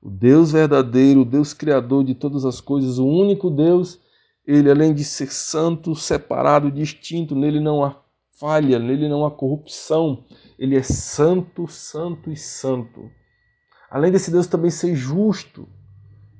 O 0.00 0.08
Deus 0.08 0.52
verdadeiro, 0.52 1.20
o 1.20 1.24
Deus 1.24 1.52
criador 1.52 2.02
de 2.02 2.14
todas 2.14 2.46
as 2.46 2.62
coisas, 2.62 2.98
o 2.98 3.06
único 3.06 3.50
Deus, 3.50 4.00
Ele, 4.46 4.70
além 4.70 4.94
de 4.94 5.04
ser 5.04 5.30
santo, 5.30 5.94
separado, 5.94 6.70
distinto, 6.70 7.34
nele 7.34 7.60
não 7.60 7.84
há 7.84 8.00
falha, 8.40 8.78
nele 8.78 9.06
não 9.06 9.26
há 9.26 9.30
corrupção. 9.30 10.24
Ele 10.58 10.74
é 10.74 10.82
santo, 10.82 11.68
santo 11.68 12.32
e 12.32 12.36
santo. 12.36 13.10
Além 13.90 14.10
desse 14.10 14.30
Deus 14.30 14.46
também 14.46 14.70
ser 14.70 14.96
justo, 14.96 15.68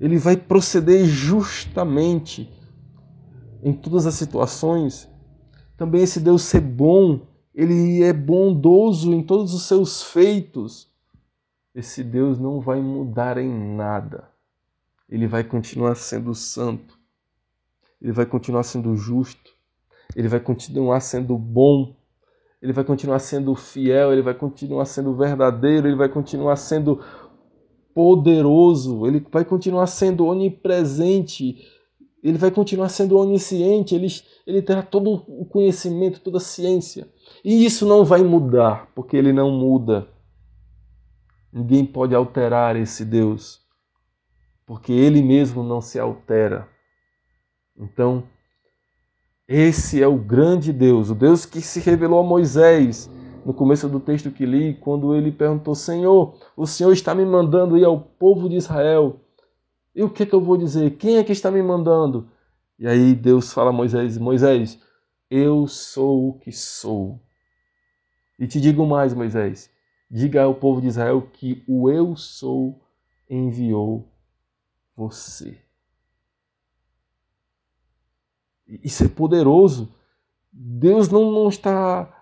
ele 0.00 0.16
vai 0.16 0.37
proceder 0.37 1.04
justamente 1.04 2.50
em 3.62 3.75
todas 3.75 4.07
as 4.07 4.14
situações. 4.14 5.07
Também 5.76 6.02
esse 6.02 6.19
Deus 6.19 6.42
ser 6.42 6.61
bom, 6.61 7.21
ele 7.54 8.02
é 8.02 8.14
bondoso 8.14 9.12
em 9.12 9.23
todos 9.23 9.52
os 9.52 9.64
seus 9.64 10.02
feitos. 10.02 10.90
Esse 11.75 12.02
Deus 12.02 12.38
não 12.38 12.61
vai 12.61 12.80
mudar 12.80 13.37
em 13.37 13.76
nada. 13.76 14.30
Ele 15.07 15.26
vai 15.26 15.45
continuar 15.45 15.97
sendo 15.97 16.35
santo. 16.35 16.99
Ele 18.00 18.12
vai 18.12 18.25
continuar 18.25 18.62
sendo 18.62 18.97
justo. 18.97 19.60
Ele 20.14 20.29
vai 20.29 20.40
continuar 20.40 21.00
sendo 21.00 21.37
bom. 21.37 21.95
Ele 22.61 22.73
vai 22.73 22.85
continuar 22.85 23.19
sendo 23.19 23.55
fiel. 23.55 24.12
Ele 24.12 24.23
vai 24.23 24.35
continuar 24.35 24.85
sendo 24.85 25.14
verdadeiro. 25.14 25.88
Ele 25.88 25.97
vai 25.97 26.09
continuar 26.09 26.57
sendo 26.57 27.00
poderoso. 27.95 29.07
Ele 29.07 29.25
vai 29.31 29.45
continuar 29.45 29.87
sendo 29.87 30.26
onipresente 30.26 31.57
ele 32.23 32.37
vai 32.37 32.50
continuar 32.50 32.88
sendo 32.88 33.19
onisciente, 33.19 33.95
ele, 33.95 34.09
ele 34.47 34.61
terá 34.61 34.83
todo 34.83 35.25
o 35.26 35.45
conhecimento, 35.47 36.21
toda 36.21 36.37
a 36.37 36.40
ciência. 36.40 37.09
E 37.43 37.64
isso 37.64 37.87
não 37.87 38.05
vai 38.05 38.23
mudar, 38.23 38.90
porque 38.95 39.17
ele 39.17 39.33
não 39.33 39.50
muda. 39.50 40.09
Ninguém 41.52 41.85
pode 41.85 42.14
alterar 42.14 42.76
esse 42.76 43.05
Deus, 43.05 43.61
porque 44.67 44.93
ele 44.93 45.23
mesmo 45.23 45.62
não 45.62 45.81
se 45.81 45.99
altera. 45.99 46.69
Então, 47.76 48.25
esse 49.52 50.00
é 50.00 50.07
o 50.07 50.16
grande 50.16 50.73
Deus, 50.73 51.11
o 51.11 51.14
Deus 51.14 51.45
que 51.45 51.61
se 51.61 51.80
revelou 51.80 52.21
a 52.21 52.23
Moisés 52.23 53.11
no 53.45 53.52
começo 53.52 53.88
do 53.88 53.99
texto 53.99 54.30
que 54.30 54.47
li, 54.47 54.75
quando 54.75 55.12
ele 55.12 55.33
perguntou: 55.33 55.75
Senhor, 55.75 56.37
o 56.57 56.69
Senhor 56.69 56.92
está 56.92 57.16
me 57.16 57.26
mandando 57.26 57.76
ir 57.76 57.85
ao 57.85 58.00
povo 58.00 58.49
de 58.49 58.54
Israel 58.54 59.19
e 59.92 60.04
o 60.04 60.09
que, 60.09 60.23
é 60.23 60.26
que 60.26 60.33
eu 60.33 60.40
vou 60.40 60.57
dizer? 60.57 60.92
Quem 60.92 61.16
é 61.16 61.25
que 61.25 61.33
está 61.33 61.50
me 61.50 61.61
mandando? 61.61 62.30
E 62.78 62.87
aí 62.87 63.12
Deus 63.12 63.52
fala 63.52 63.71
a 63.71 63.73
Moisés: 63.73 64.16
Moisés, 64.16 64.80
eu 65.28 65.66
sou 65.66 66.28
o 66.28 66.38
que 66.38 66.52
sou. 66.52 67.21
E 68.38 68.47
te 68.47 68.61
digo 68.61 68.87
mais, 68.87 69.12
Moisés: 69.12 69.69
diga 70.09 70.45
ao 70.45 70.54
povo 70.54 70.80
de 70.80 70.87
Israel 70.87 71.28
que 71.33 71.64
o 71.66 71.90
eu 71.90 72.14
sou 72.14 72.80
enviou 73.28 74.09
você. 74.97 75.59
Isso 78.82 79.04
é 79.04 79.08
poderoso. 79.08 79.92
Deus 80.52 81.08
não, 81.08 81.30
não 81.30 81.48
está 81.48 82.16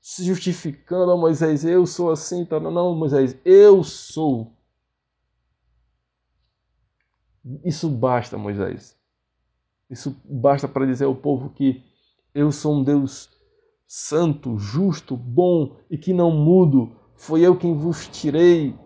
se 0.00 0.24
justificando 0.24 1.10
a 1.10 1.16
Moisés, 1.16 1.64
eu 1.64 1.84
sou 1.84 2.10
assim, 2.10 2.44
tá? 2.44 2.58
não, 2.58 2.70
não, 2.70 2.94
Moisés, 2.94 3.36
eu 3.44 3.82
sou. 3.84 4.52
Isso 7.64 7.88
basta, 7.88 8.38
Moisés. 8.38 8.96
Isso 9.90 10.16
basta 10.24 10.68
para 10.68 10.86
dizer 10.86 11.04
ao 11.04 11.14
povo 11.14 11.50
que 11.50 11.82
eu 12.34 12.52
sou 12.52 12.76
um 12.76 12.84
Deus 12.84 13.30
santo, 13.86 14.58
justo, 14.58 15.16
bom 15.16 15.76
e 15.90 15.96
que 15.96 16.12
não 16.12 16.30
mudo. 16.30 16.94
Foi 17.14 17.40
eu 17.40 17.56
quem 17.56 17.74
vos 17.74 18.06
tirei. 18.06 18.78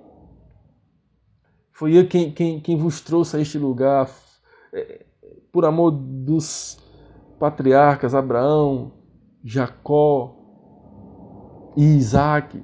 Foi 1.73 1.99
eu 1.99 2.09
quem, 2.09 2.33
quem, 2.33 2.61
quem 2.61 2.77
vos 2.77 3.01
trouxe 3.01 3.37
a 3.37 3.41
este 3.41 3.59
lugar. 3.59 4.09
Por 5.51 5.65
amor 5.65 5.91
dos 5.91 6.79
patriarcas 7.39 8.15
Abraão, 8.15 8.93
Jacó 9.45 10.37
e 11.77 11.83
Isaac. 11.97 12.63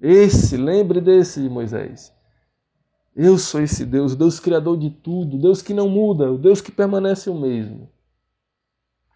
Esse, 0.00 0.56
lembre 0.56 1.00
desse, 1.00 1.48
Moisés. 1.48 2.12
Eu 3.14 3.38
sou 3.38 3.60
esse 3.60 3.86
Deus, 3.86 4.16
Deus 4.16 4.40
criador 4.40 4.76
de 4.76 4.90
tudo, 4.90 5.38
Deus 5.38 5.62
que 5.62 5.72
não 5.72 5.88
muda, 5.88 6.32
o 6.32 6.36
Deus 6.36 6.60
que 6.60 6.72
permanece 6.72 7.30
o 7.30 7.40
mesmo. 7.40 7.88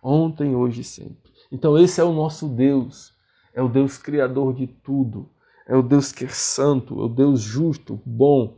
Ontem, 0.03 0.55
hoje 0.55 0.83
e 0.83 0.85
sempre. 0.85 1.33
Então, 1.51 1.77
esse 1.77 2.01
é 2.01 2.05
o 2.05 2.13
nosso 2.13 2.49
Deus. 2.49 3.13
É 3.53 3.61
o 3.61 3.69
Deus 3.69 3.99
criador 3.99 4.55
de 4.55 4.67
tudo. 4.69 5.29
É 5.67 5.77
o 5.77 5.83
Deus 5.83 6.13
que 6.13 6.25
é 6.25 6.29
santo, 6.29 7.01
é 7.01 7.05
o 7.05 7.09
Deus 7.09 7.41
justo, 7.41 8.01
bom. 8.07 8.57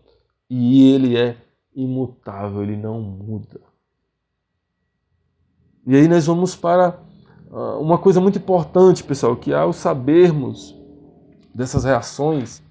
E 0.48 0.90
ele 0.92 1.16
é 1.16 1.36
imutável, 1.74 2.62
ele 2.62 2.76
não 2.76 3.00
muda. 3.00 3.60
E 5.86 5.96
aí 5.96 6.06
nós 6.06 6.26
vamos 6.26 6.54
para 6.54 7.00
ah, 7.52 7.78
uma 7.78 7.98
coisa 7.98 8.20
muito 8.20 8.38
importante, 8.38 9.02
pessoal, 9.02 9.36
que 9.36 9.52
ao 9.52 9.72
sabermos 9.72 10.78
dessas 11.54 11.84
reações, 11.84 12.62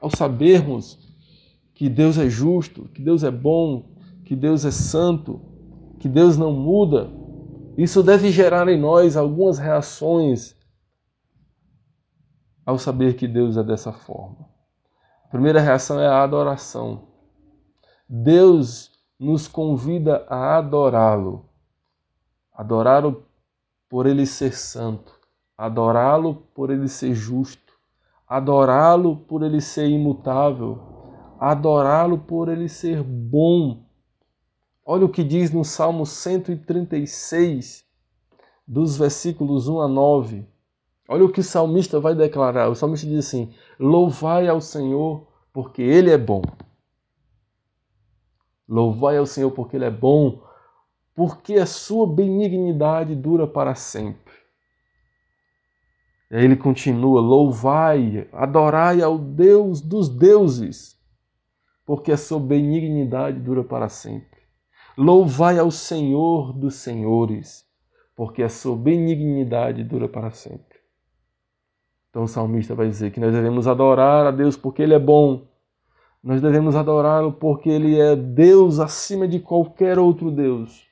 ao 0.00 0.10
sabermos 0.14 0.98
que 1.74 1.88
Deus 1.88 2.18
é 2.18 2.28
justo, 2.28 2.88
que 2.94 3.00
Deus 3.00 3.22
é 3.22 3.30
bom, 3.30 3.84
que 4.24 4.34
Deus 4.36 4.64
é 4.64 4.70
santo, 4.70 5.40
que 5.98 6.08
Deus 6.08 6.36
não 6.36 6.52
muda, 6.52 7.10
isso 7.76 8.02
deve 8.02 8.30
gerar 8.32 8.68
em 8.68 8.78
nós 8.78 9.16
algumas 9.16 9.58
reações 9.58 10.56
ao 12.66 12.78
saber 12.78 13.14
que 13.14 13.26
Deus 13.26 13.56
é 13.56 13.62
dessa 13.62 13.92
forma. 13.92 14.48
A 15.24 15.28
primeira 15.28 15.60
reação 15.60 16.00
é 16.00 16.06
a 16.06 16.22
adoração. 16.22 17.08
Deus 18.08 18.90
nos 19.18 19.46
convida 19.48 20.26
a 20.28 20.58
adorá-lo. 20.58 21.47
Adorá-lo 22.58 23.24
por 23.88 24.04
ele 24.04 24.26
ser 24.26 24.52
santo, 24.52 25.16
adorá-lo 25.56 26.34
por 26.52 26.70
ele 26.70 26.88
ser 26.88 27.14
justo, 27.14 27.72
adorá-lo 28.26 29.16
por 29.16 29.44
ele 29.44 29.60
ser 29.60 29.88
imutável, 29.88 30.76
adorá-lo 31.38 32.18
por 32.18 32.48
ele 32.48 32.68
ser 32.68 33.00
bom. 33.04 33.84
Olha 34.84 35.04
o 35.04 35.08
que 35.08 35.22
diz 35.22 35.52
no 35.52 35.64
Salmo 35.64 36.04
136, 36.04 37.86
dos 38.66 38.98
versículos 38.98 39.68
1 39.68 39.80
a 39.80 39.86
9. 39.86 40.44
Olha 41.08 41.24
o 41.26 41.30
que 41.30 41.38
o 41.38 41.44
salmista 41.44 42.00
vai 42.00 42.16
declarar. 42.16 42.68
O 42.68 42.74
salmista 42.74 43.06
diz 43.06 43.24
assim: 43.24 43.54
Louvai 43.78 44.48
ao 44.48 44.60
Senhor, 44.60 45.28
porque 45.52 45.80
ele 45.80 46.10
é 46.10 46.18
bom. 46.18 46.42
Louvai 48.68 49.16
ao 49.16 49.26
Senhor, 49.26 49.52
porque 49.52 49.76
ele 49.76 49.84
é 49.84 49.90
bom, 49.92 50.42
porque 51.18 51.54
a 51.54 51.66
sua 51.66 52.06
benignidade 52.06 53.16
dura 53.16 53.44
para 53.44 53.74
sempre. 53.74 54.34
E 56.30 56.36
aí 56.36 56.44
ele 56.44 56.54
continua: 56.54 57.20
Louvai, 57.20 58.28
adorai 58.32 59.02
ao 59.02 59.18
Deus 59.18 59.80
dos 59.80 60.08
deuses 60.08 60.96
porque 61.84 62.12
a 62.12 62.16
sua 62.16 62.38
benignidade 62.38 63.40
dura 63.40 63.64
para 63.64 63.88
sempre. 63.88 64.38
Louvai 64.96 65.58
ao 65.58 65.72
Senhor 65.72 66.52
dos 66.52 66.76
senhores, 66.76 67.66
porque 68.14 68.44
a 68.44 68.48
sua 68.48 68.76
benignidade 68.76 69.82
dura 69.82 70.08
para 70.08 70.30
sempre. 70.30 70.78
Então 72.10 72.22
o 72.22 72.28
salmista 72.28 72.76
vai 72.76 72.86
dizer 72.86 73.10
que 73.10 73.18
nós 73.18 73.32
devemos 73.32 73.66
adorar 73.66 74.24
a 74.24 74.30
Deus 74.30 74.56
porque 74.56 74.82
Ele 74.82 74.94
é 74.94 75.00
bom. 75.00 75.48
Nós 76.22 76.40
devemos 76.40 76.76
adorá-lo 76.76 77.32
porque 77.32 77.68
Ele 77.68 77.98
é 77.98 78.14
Deus 78.14 78.78
acima 78.78 79.26
de 79.26 79.40
qualquer 79.40 79.98
outro 79.98 80.30
Deus. 80.30 80.87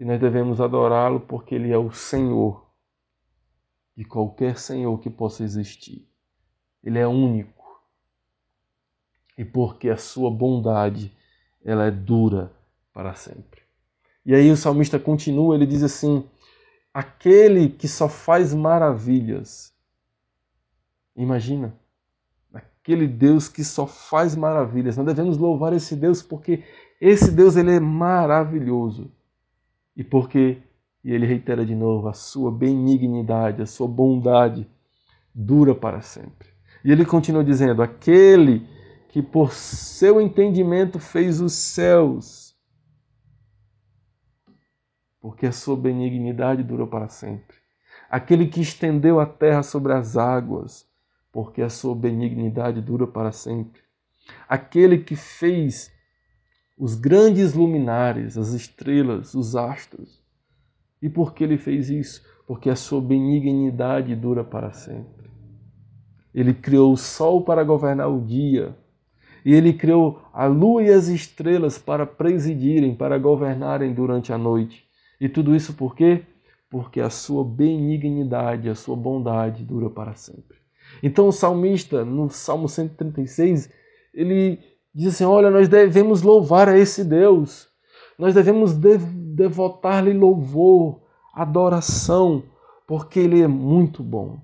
E 0.00 0.04
nós 0.04 0.18
devemos 0.18 0.62
adorá-lo 0.62 1.20
porque 1.20 1.54
Ele 1.54 1.70
é 1.70 1.76
o 1.76 1.92
Senhor 1.92 2.66
de 3.94 4.02
qualquer 4.02 4.56
Senhor 4.56 4.98
que 4.98 5.10
possa 5.10 5.44
existir. 5.44 6.08
Ele 6.82 6.98
é 6.98 7.06
único 7.06 7.82
e 9.36 9.44
porque 9.44 9.90
a 9.90 9.98
sua 9.98 10.30
bondade 10.30 11.14
ela 11.62 11.84
é 11.84 11.90
dura 11.90 12.50
para 12.94 13.12
sempre. 13.12 13.60
E 14.24 14.34
aí 14.34 14.50
o 14.50 14.56
salmista 14.56 14.98
continua, 14.98 15.54
ele 15.54 15.66
diz 15.66 15.82
assim: 15.82 16.26
aquele 16.94 17.68
que 17.68 17.86
só 17.86 18.08
faz 18.08 18.54
maravilhas. 18.54 19.70
Imagina, 21.14 21.74
aquele 22.54 23.06
Deus 23.06 23.48
que 23.48 23.62
só 23.62 23.86
faz 23.86 24.34
maravilhas. 24.34 24.96
Nós 24.96 25.04
devemos 25.04 25.36
louvar 25.36 25.74
esse 25.74 25.94
Deus 25.94 26.22
porque 26.22 26.64
esse 26.98 27.30
Deus 27.30 27.54
ele 27.54 27.76
é 27.76 27.80
maravilhoso. 27.80 29.12
E 29.96 30.04
porque, 30.04 30.62
e 31.04 31.12
ele 31.12 31.26
reitera 31.26 31.64
de 31.64 31.74
novo, 31.74 32.08
a 32.08 32.12
sua 32.12 32.50
benignidade, 32.50 33.62
a 33.62 33.66
sua 33.66 33.88
bondade 33.88 34.68
dura 35.34 35.74
para 35.74 36.00
sempre. 36.00 36.48
E 36.84 36.90
ele 36.90 37.04
continua 37.04 37.44
dizendo: 37.44 37.82
aquele 37.82 38.66
que 39.08 39.22
por 39.22 39.52
seu 39.52 40.20
entendimento 40.20 40.98
fez 40.98 41.40
os 41.40 41.52
céus, 41.52 42.56
porque 45.20 45.46
a 45.46 45.52
sua 45.52 45.76
benignidade 45.76 46.62
durou 46.62 46.86
para 46.86 47.08
sempre. 47.08 47.56
Aquele 48.08 48.46
que 48.46 48.60
estendeu 48.60 49.20
a 49.20 49.26
terra 49.26 49.62
sobre 49.62 49.92
as 49.92 50.16
águas, 50.16 50.88
porque 51.32 51.62
a 51.62 51.68
sua 51.68 51.94
benignidade 51.94 52.80
dura 52.80 53.06
para 53.06 53.30
sempre. 53.30 53.82
Aquele 54.48 54.98
que 54.98 55.16
fez 55.16 55.92
os 56.80 56.94
grandes 56.94 57.52
luminares, 57.52 58.38
as 58.38 58.54
estrelas, 58.54 59.34
os 59.34 59.54
astros. 59.54 60.18
E 61.02 61.10
por 61.10 61.34
que 61.34 61.44
ele 61.44 61.58
fez 61.58 61.90
isso? 61.90 62.22
Porque 62.46 62.70
a 62.70 62.74
sua 62.74 63.02
benignidade 63.02 64.16
dura 64.16 64.42
para 64.42 64.72
sempre. 64.72 65.28
Ele 66.34 66.54
criou 66.54 66.94
o 66.94 66.96
sol 66.96 67.44
para 67.44 67.62
governar 67.62 68.10
o 68.10 68.24
dia, 68.24 68.74
e 69.44 69.54
ele 69.54 69.74
criou 69.74 70.22
a 70.32 70.46
lua 70.46 70.82
e 70.82 70.90
as 70.90 71.08
estrelas 71.08 71.76
para 71.76 72.06
presidirem, 72.06 72.94
para 72.94 73.18
governarem 73.18 73.92
durante 73.92 74.32
a 74.32 74.38
noite. 74.38 74.82
E 75.20 75.28
tudo 75.28 75.54
isso 75.54 75.74
por 75.74 75.94
quê? 75.94 76.22
Porque 76.70 77.00
a 77.00 77.10
sua 77.10 77.44
benignidade, 77.44 78.70
a 78.70 78.74
sua 78.74 78.96
bondade 78.96 79.64
dura 79.64 79.90
para 79.90 80.14
sempre. 80.14 80.56
Então 81.02 81.28
o 81.28 81.32
salmista, 81.32 82.06
no 82.06 82.30
Salmo 82.30 82.70
136, 82.70 83.70
ele 84.14 84.58
diz 84.94 85.14
assim: 85.14 85.24
Olha, 85.24 85.50
nós 85.50 85.68
devemos 85.68 86.22
louvar 86.22 86.68
a 86.68 86.78
esse 86.78 87.04
Deus, 87.04 87.68
nós 88.18 88.34
devemos 88.34 88.74
devotar-lhe 88.74 90.12
louvor, 90.12 91.00
adoração, 91.34 92.42
porque 92.86 93.20
ele 93.20 93.40
é 93.42 93.48
muito 93.48 94.02
bom. 94.02 94.40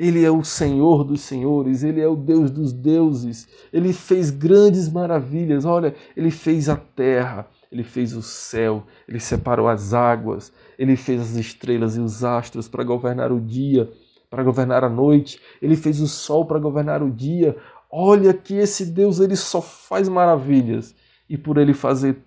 Ele 0.00 0.24
é 0.24 0.30
o 0.30 0.42
Senhor 0.42 1.04
dos 1.04 1.20
senhores, 1.20 1.82
ele 1.82 2.00
é 2.00 2.08
o 2.08 2.16
Deus 2.16 2.50
dos 2.50 2.72
deuses. 2.72 3.46
Ele 3.70 3.92
fez 3.92 4.30
grandes 4.30 4.90
maravilhas. 4.90 5.66
Olha, 5.66 5.94
ele 6.16 6.30
fez 6.30 6.70
a 6.70 6.76
terra, 6.76 7.46
ele 7.70 7.84
fez 7.84 8.16
o 8.16 8.22
céu, 8.22 8.82
ele 9.06 9.20
separou 9.20 9.68
as 9.68 9.92
águas, 9.92 10.52
ele 10.78 10.96
fez 10.96 11.20
as 11.20 11.36
estrelas 11.36 11.98
e 11.98 12.00
os 12.00 12.24
astros 12.24 12.66
para 12.66 12.82
governar 12.82 13.30
o 13.30 13.38
dia, 13.38 13.92
para 14.30 14.42
governar 14.42 14.84
a 14.84 14.88
noite. 14.88 15.38
Ele 15.60 15.76
fez 15.76 16.00
o 16.00 16.08
sol 16.08 16.46
para 16.46 16.58
governar 16.58 17.02
o 17.02 17.10
dia. 17.10 17.54
Olha 17.90 18.32
que 18.32 18.54
esse 18.54 18.86
Deus 18.86 19.20
ele 19.20 19.36
só 19.36 19.60
faz 19.60 20.08
maravilhas. 20.08 20.94
E 21.28 21.36
por 21.36 21.58
ele 21.58 21.74
fazer 21.74 22.22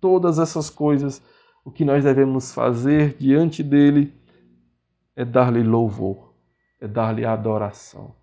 todas 0.00 0.38
essas 0.38 0.70
coisas, 0.70 1.22
o 1.64 1.70
que 1.70 1.84
nós 1.84 2.04
devemos 2.04 2.52
fazer 2.52 3.14
diante 3.14 3.62
dele 3.62 4.14
é 5.14 5.24
dar-lhe 5.24 5.62
louvor 5.62 6.26
é 6.80 6.86
dar-lhe 6.86 7.24
adoração. 7.24 8.14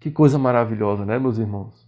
Que 0.00 0.10
coisa 0.10 0.38
maravilhosa, 0.38 1.04
né, 1.04 1.18
meus 1.18 1.38
irmãos? 1.38 1.86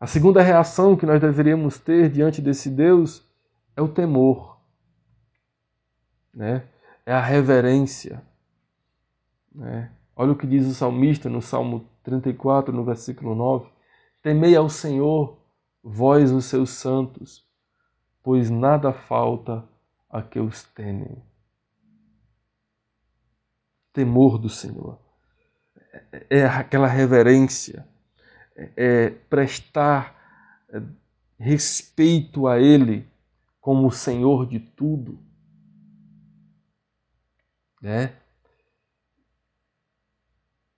A 0.00 0.06
segunda 0.06 0.42
reação 0.42 0.96
que 0.96 1.06
nós 1.06 1.20
deveríamos 1.20 1.78
ter 1.78 2.10
diante 2.10 2.42
desse 2.42 2.68
Deus 2.68 3.26
é 3.76 3.82
o 3.82 3.88
temor, 3.88 4.60
né? 6.32 6.66
É 7.06 7.12
a 7.12 7.20
reverência, 7.20 8.22
né? 9.54 9.92
Olha 10.16 10.32
o 10.32 10.36
que 10.36 10.46
diz 10.46 10.66
o 10.66 10.74
salmista 10.74 11.28
no 11.28 11.42
Salmo 11.42 11.88
34, 12.04 12.72
no 12.72 12.84
versículo 12.84 13.34
9: 13.34 13.68
Temei 14.22 14.54
ao 14.54 14.68
Senhor, 14.68 15.38
vós 15.82 16.30
os 16.30 16.44
seus 16.44 16.70
santos, 16.70 17.44
pois 18.22 18.48
nada 18.48 18.92
falta 18.92 19.68
a 20.08 20.22
que 20.22 20.38
os 20.38 20.62
temem. 20.62 21.22
Temor 23.92 24.38
do 24.38 24.48
Senhor, 24.48 24.98
é 26.30 26.44
aquela 26.44 26.86
reverência, 26.86 27.86
é 28.56 29.10
prestar 29.10 30.64
é, 30.68 30.80
respeito 31.38 32.46
a 32.46 32.58
Ele 32.60 33.08
como 33.60 33.88
o 33.88 33.92
Senhor 33.92 34.46
de 34.46 34.60
tudo, 34.60 35.18
né? 37.80 38.14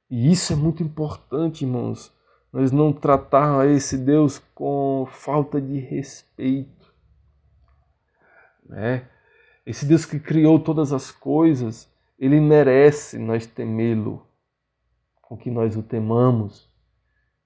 E 0.09 0.31
isso 0.31 0.53
é 0.53 0.57
muito 0.57 0.83
importante, 0.83 1.64
irmãos. 1.64 2.12
Nós 2.53 2.73
não 2.73 2.92
tratar 2.92 3.61
a 3.61 3.66
esse 3.66 3.99
Deus 3.99 4.38
com 4.55 5.07
falta 5.11 5.61
de 5.61 5.79
respeito, 5.79 6.95
né? 8.64 9.09
Esse 9.64 9.85
Deus 9.85 10.05
que 10.05 10.21
criou 10.21 10.61
todas 10.61 10.92
as 10.92 11.11
coisas, 11.11 11.90
ele 12.19 12.40
merece 12.40 13.19
nós 13.19 13.47
temê-lo, 13.47 14.27
com 15.21 15.37
que 15.37 15.51
nós 15.51 15.77
o 15.77 15.83
temamos, 15.83 16.71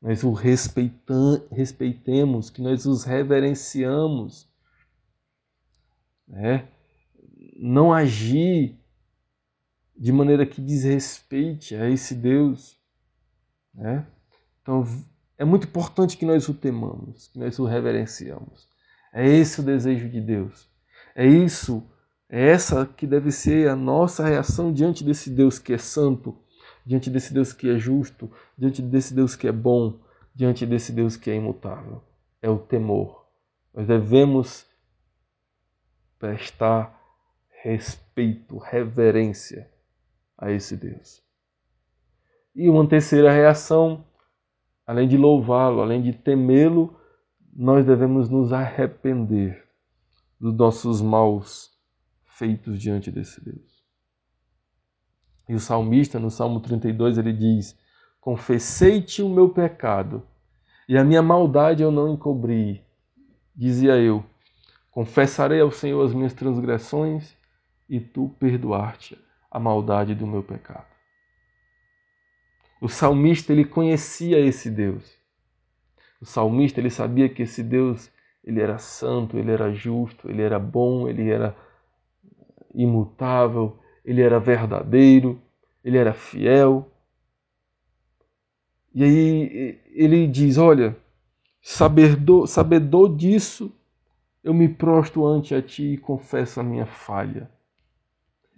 nós 0.01 0.23
o 0.23 0.33
respeitemos, 0.33 2.51
que 2.51 2.63
nós 2.63 2.87
os 2.87 3.05
reverenciamos. 3.05 4.49
Né? 6.27 6.69
Não 7.59 7.93
agir 7.93 8.80
de 10.01 10.11
maneira 10.11 10.47
que 10.47 10.63
desrespeite 10.63 11.77
a 11.77 11.89
esse 11.91 12.15
Deus. 12.15 12.81
Né? 13.75 14.07
Então, 14.63 14.83
é 15.37 15.45
muito 15.45 15.69
importante 15.69 16.17
que 16.17 16.25
nós 16.25 16.49
o 16.49 16.55
temamos, 16.55 17.29
que 17.29 17.39
nós 17.39 17.59
o 17.59 17.67
reverenciamos. 17.67 18.67
É 19.13 19.29
esse 19.29 19.61
o 19.61 19.63
desejo 19.63 20.09
de 20.09 20.21
Deus. 20.21 20.67
É 21.15 21.27
isso 21.27 21.87
é 22.33 22.51
essa 22.51 22.87
que 22.87 23.09
deve 23.09 23.33
ser 23.33 23.69
a 23.69 23.75
nossa 23.75 24.25
reação 24.25 24.73
diante 24.73 25.03
desse 25.03 25.29
Deus 25.29 25.59
que 25.59 25.73
é 25.73 25.79
santo, 25.79 26.39
diante 26.87 27.11
desse 27.11 27.35
Deus 27.35 27.53
que 27.53 27.69
é 27.69 27.77
justo, 27.77 28.31
diante 28.57 28.81
desse 28.81 29.13
Deus 29.13 29.35
que 29.35 29.49
é 29.49 29.53
bom, 29.53 29.99
diante 30.33 30.65
desse 30.65 30.93
Deus 30.93 31.17
que 31.17 31.29
é 31.29 31.35
imutável. 31.35 32.01
É 32.41 32.49
o 32.49 32.57
temor. 32.57 33.27
Nós 33.75 33.85
devemos 33.85 34.65
prestar 36.21 36.97
respeito, 37.65 38.59
reverência 38.59 39.69
a 40.41 40.51
esse 40.51 40.77
Deus. 40.77 41.23
E 42.55 42.69
uma 42.69 42.89
terceira 42.89 43.31
reação, 43.31 44.05
além 44.87 45.07
de 45.07 45.17
louvá-lo, 45.17 45.83
além 45.83 46.03
de 46.03 46.13
temê-lo, 46.13 46.99
nós 47.53 47.85
devemos 47.85 48.29
nos 48.29 48.53
arrepender 48.53 49.69
dos 50.41 50.55
nossos 50.55 51.03
maus 51.03 51.71
feitos 52.25 52.81
diante 52.81 53.11
desse 53.11 53.45
Deus. 53.45 53.85
E 55.49 55.55
o 55.55 55.61
salmista, 55.61 56.19
no 56.19 56.31
Salmo 56.31 56.61
32, 56.61 57.19
ele 57.19 57.33
diz: 57.33 57.79
Confessei-te 58.21 59.23
o 59.23 59.29
meu 59.29 59.51
pecado, 59.51 60.27
e 60.89 60.97
a 60.97 61.05
minha 61.05 61.23
maldade 61.23 61.83
eu 61.83 61.91
não 61.91 62.13
encobri. 62.13 62.83
Dizia 63.55 63.97
eu: 63.97 64.25
Confessarei 64.91 65.61
ao 65.61 65.71
Senhor 65.71 66.05
as 66.05 66.15
minhas 66.15 66.33
transgressões, 66.33 67.37
e 67.89 68.01
tu 68.01 68.35
perdoar-te 68.39 69.19
a 69.51 69.59
maldade 69.59 70.15
do 70.15 70.27
meu 70.27 70.43
pecado. 70.43 70.87
O 72.81 72.89
salmista 72.89 73.53
ele 73.53 73.65
conhecia 73.65 74.39
esse 74.39 74.71
Deus. 74.71 75.19
O 76.21 76.25
salmista 76.25 76.81
ele 76.81 76.91
sabia 76.91 77.29
que 77.29 77.43
esse 77.43 77.63
Deus 77.63 78.11
ele 78.43 78.61
era 78.61 78.79
santo, 78.79 79.37
ele 79.37 79.51
era 79.51 79.73
justo, 79.73 80.31
ele 80.31 80.43
era 80.43 80.59
bom, 80.59 81.09
ele 81.09 81.29
era 81.29 81.55
imutável, 82.75 83.79
ele 84.05 84.23
era 84.23 84.41
verdadeiro, 84.41 85.41
ele 85.85 85.99
era 85.99 86.13
fiel. 86.13 86.91
E 88.95 89.05
aí 89.05 89.81
ele 89.93 90.27
diz: 90.27 90.57
Olha, 90.57 90.97
sabedor, 91.61 92.47
sabedor 92.47 93.15
disso, 93.15 93.73
eu 94.43 94.55
me 94.55 94.69
prostro 94.69 95.27
ante 95.27 95.55
a 95.55 95.61
ti 95.61 95.95
e 95.95 95.99
confesso 95.99 96.61
a 96.61 96.63
minha 96.63 96.87
falha. 96.87 97.51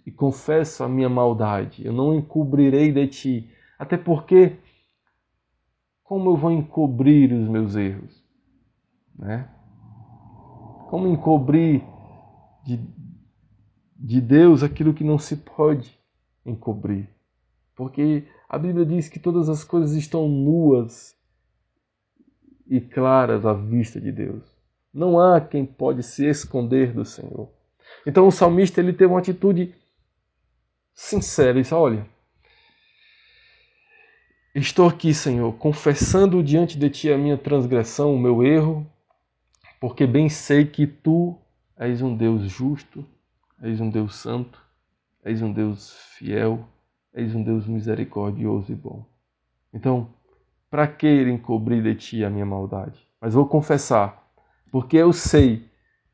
E 0.05 0.11
confesso 0.11 0.83
a 0.83 0.89
minha 0.89 1.09
maldade. 1.09 1.85
Eu 1.85 1.93
não 1.93 2.13
encobrirei 2.13 2.91
de 2.91 3.07
ti. 3.07 3.49
Até 3.79 3.97
porque, 3.97 4.57
como 6.03 6.31
eu 6.31 6.37
vou 6.37 6.51
encobrir 6.51 7.31
os 7.31 7.47
meus 7.47 7.75
erros? 7.75 8.23
Né? 9.17 9.49
Como 10.89 11.07
encobrir 11.07 11.83
de, 12.65 12.79
de 13.95 14.21
Deus 14.21 14.63
aquilo 14.63 14.93
que 14.93 15.03
não 15.03 15.17
se 15.17 15.37
pode 15.37 15.97
encobrir. 16.45 17.09
Porque 17.75 18.27
a 18.47 18.57
Bíblia 18.57 18.85
diz 18.85 19.09
que 19.09 19.19
todas 19.19 19.49
as 19.49 19.63
coisas 19.63 19.95
estão 19.95 20.27
nuas 20.27 21.17
e 22.67 22.79
claras 22.79 23.45
à 23.45 23.53
vista 23.53 23.99
de 23.99 24.11
Deus. 24.11 24.43
Não 24.93 25.19
há 25.19 25.41
quem 25.41 25.65
pode 25.65 26.03
se 26.03 26.25
esconder 26.25 26.93
do 26.93 27.03
Senhor. 27.03 27.49
Então 28.05 28.27
o 28.27 28.31
salmista 28.31 28.79
ele 28.79 28.93
teve 28.93 29.11
uma 29.11 29.19
atitude 29.19 29.73
sincera, 30.93 31.51
ele 31.51 31.61
disse, 31.61 31.73
olha, 31.73 32.05
estou 34.53 34.87
aqui, 34.87 35.13
Senhor, 35.13 35.53
confessando 35.53 36.43
diante 36.43 36.77
de 36.77 36.89
ti 36.89 37.11
a 37.11 37.17
minha 37.17 37.37
transgressão, 37.37 38.13
o 38.13 38.19
meu 38.19 38.43
erro, 38.43 38.85
porque 39.79 40.05
bem 40.07 40.29
sei 40.29 40.65
que 40.65 40.87
tu 40.87 41.37
és 41.77 42.01
um 42.01 42.15
Deus 42.15 42.43
justo 42.43 43.05
És 43.63 43.79
um 43.79 43.89
Deus 43.89 44.17
santo, 44.17 44.61
és 45.23 45.41
um 45.41 45.53
Deus 45.53 45.93
fiel, 46.17 46.67
és 47.13 47.33
um 47.33 47.41
Deus 47.41 47.65
misericordioso 47.65 48.73
e 48.73 48.75
bom. 48.75 49.05
Então, 49.73 50.09
para 50.69 50.85
que 50.85 51.07
encobrir 51.29 51.81
de 51.81 51.95
ti 51.95 52.25
a 52.25 52.29
minha 52.29 52.45
maldade? 52.45 53.07
Mas 53.21 53.33
vou 53.33 53.47
confessar, 53.47 54.29
porque 54.69 54.97
eu 54.97 55.13
sei 55.13 55.65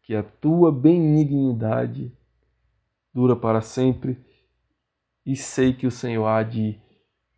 que 0.04 0.16
a 0.16 0.22
tua 0.22 0.72
benignidade 0.72 2.16
dura 3.12 3.36
para 3.36 3.62
sempre 3.62 4.16
e 5.32 5.36
sei 5.36 5.74
que 5.74 5.86
o 5.86 5.92
Senhor 5.92 6.26
há 6.26 6.42
de 6.42 6.76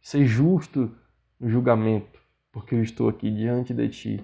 ser 0.02 0.26
justo 0.26 0.90
no 1.38 1.50
julgamento, 1.50 2.22
porque 2.50 2.74
eu 2.74 2.82
estou 2.82 3.10
aqui 3.10 3.30
diante 3.30 3.74
de 3.74 3.90
ti 3.90 4.24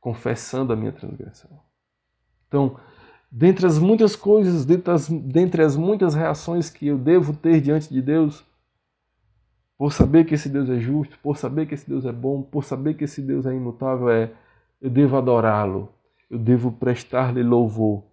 confessando 0.00 0.72
a 0.72 0.76
minha 0.76 0.92
transgressão. 0.92 1.60
Então, 2.48 2.80
dentre 3.30 3.66
as 3.66 3.78
muitas 3.78 4.16
coisas, 4.16 4.64
dentre 4.64 4.94
as, 4.94 5.10
dentre 5.10 5.62
as 5.62 5.76
muitas 5.76 6.14
reações 6.14 6.70
que 6.70 6.86
eu 6.86 6.96
devo 6.96 7.36
ter 7.36 7.60
diante 7.60 7.92
de 7.92 8.00
Deus, 8.00 8.42
por 9.76 9.92
saber 9.92 10.24
que 10.24 10.32
esse 10.34 10.48
Deus 10.48 10.70
é 10.70 10.78
justo, 10.78 11.18
por 11.22 11.36
saber 11.36 11.66
que 11.66 11.74
esse 11.74 11.86
Deus 11.86 12.06
é 12.06 12.12
bom, 12.12 12.40
por 12.40 12.64
saber 12.64 12.94
que 12.94 13.04
esse 13.04 13.20
Deus 13.20 13.44
é 13.44 13.54
imutável, 13.54 14.08
é 14.08 14.32
eu 14.80 14.88
devo 14.88 15.18
adorá-lo, 15.18 15.92
eu 16.30 16.38
devo 16.38 16.72
prestar-lhe 16.72 17.42
louvor. 17.42 18.04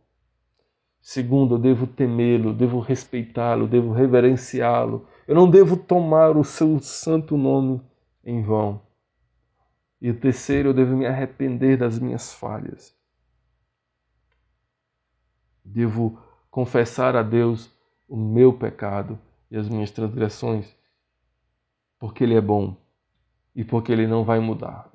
Segundo, 1.02 1.56
eu 1.56 1.60
devo 1.60 1.88
temê-lo, 1.88 2.54
devo 2.54 2.80
respeitá-lo, 2.80 3.68
devo 3.68 3.92
reverenciá-lo. 3.92 5.08
Eu 5.28 5.36
não 5.36 5.50
devo 5.50 5.78
tomar 5.78 6.36
o 6.36 6.44
seu 6.44 6.80
santo 6.80 7.38
nome 7.38 7.82
em 8.24 8.42
vão. 8.42 8.82
E 10.02 10.10
o 10.10 10.20
terceiro, 10.20 10.70
eu 10.70 10.74
devo 10.74 10.96
me 10.96 11.06
arrepender 11.06 11.78
das 11.78 12.00
minhas 12.00 12.34
falhas. 12.34 12.96
Devo 15.64 16.20
confessar 16.50 17.16
a 17.16 17.24
Deus 17.24 17.72
o 18.08 18.18
meu 18.18 18.54
pecado 18.54 19.20
e 19.52 19.58
as 19.58 19.70
minhas 19.70 19.92
transgressões 19.92 20.80
porque 22.00 22.24
Ele 22.24 22.36
é 22.36 22.42
bom 22.42 22.76
e 23.54 23.64
porque 23.64 23.92
Ele 23.92 24.08
não 24.08 24.24
vai 24.24 24.40
mudar. 24.40 24.90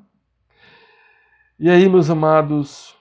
E 1.58 1.68
aí, 1.68 1.88
meus 1.88 2.10
amados, 2.10 2.93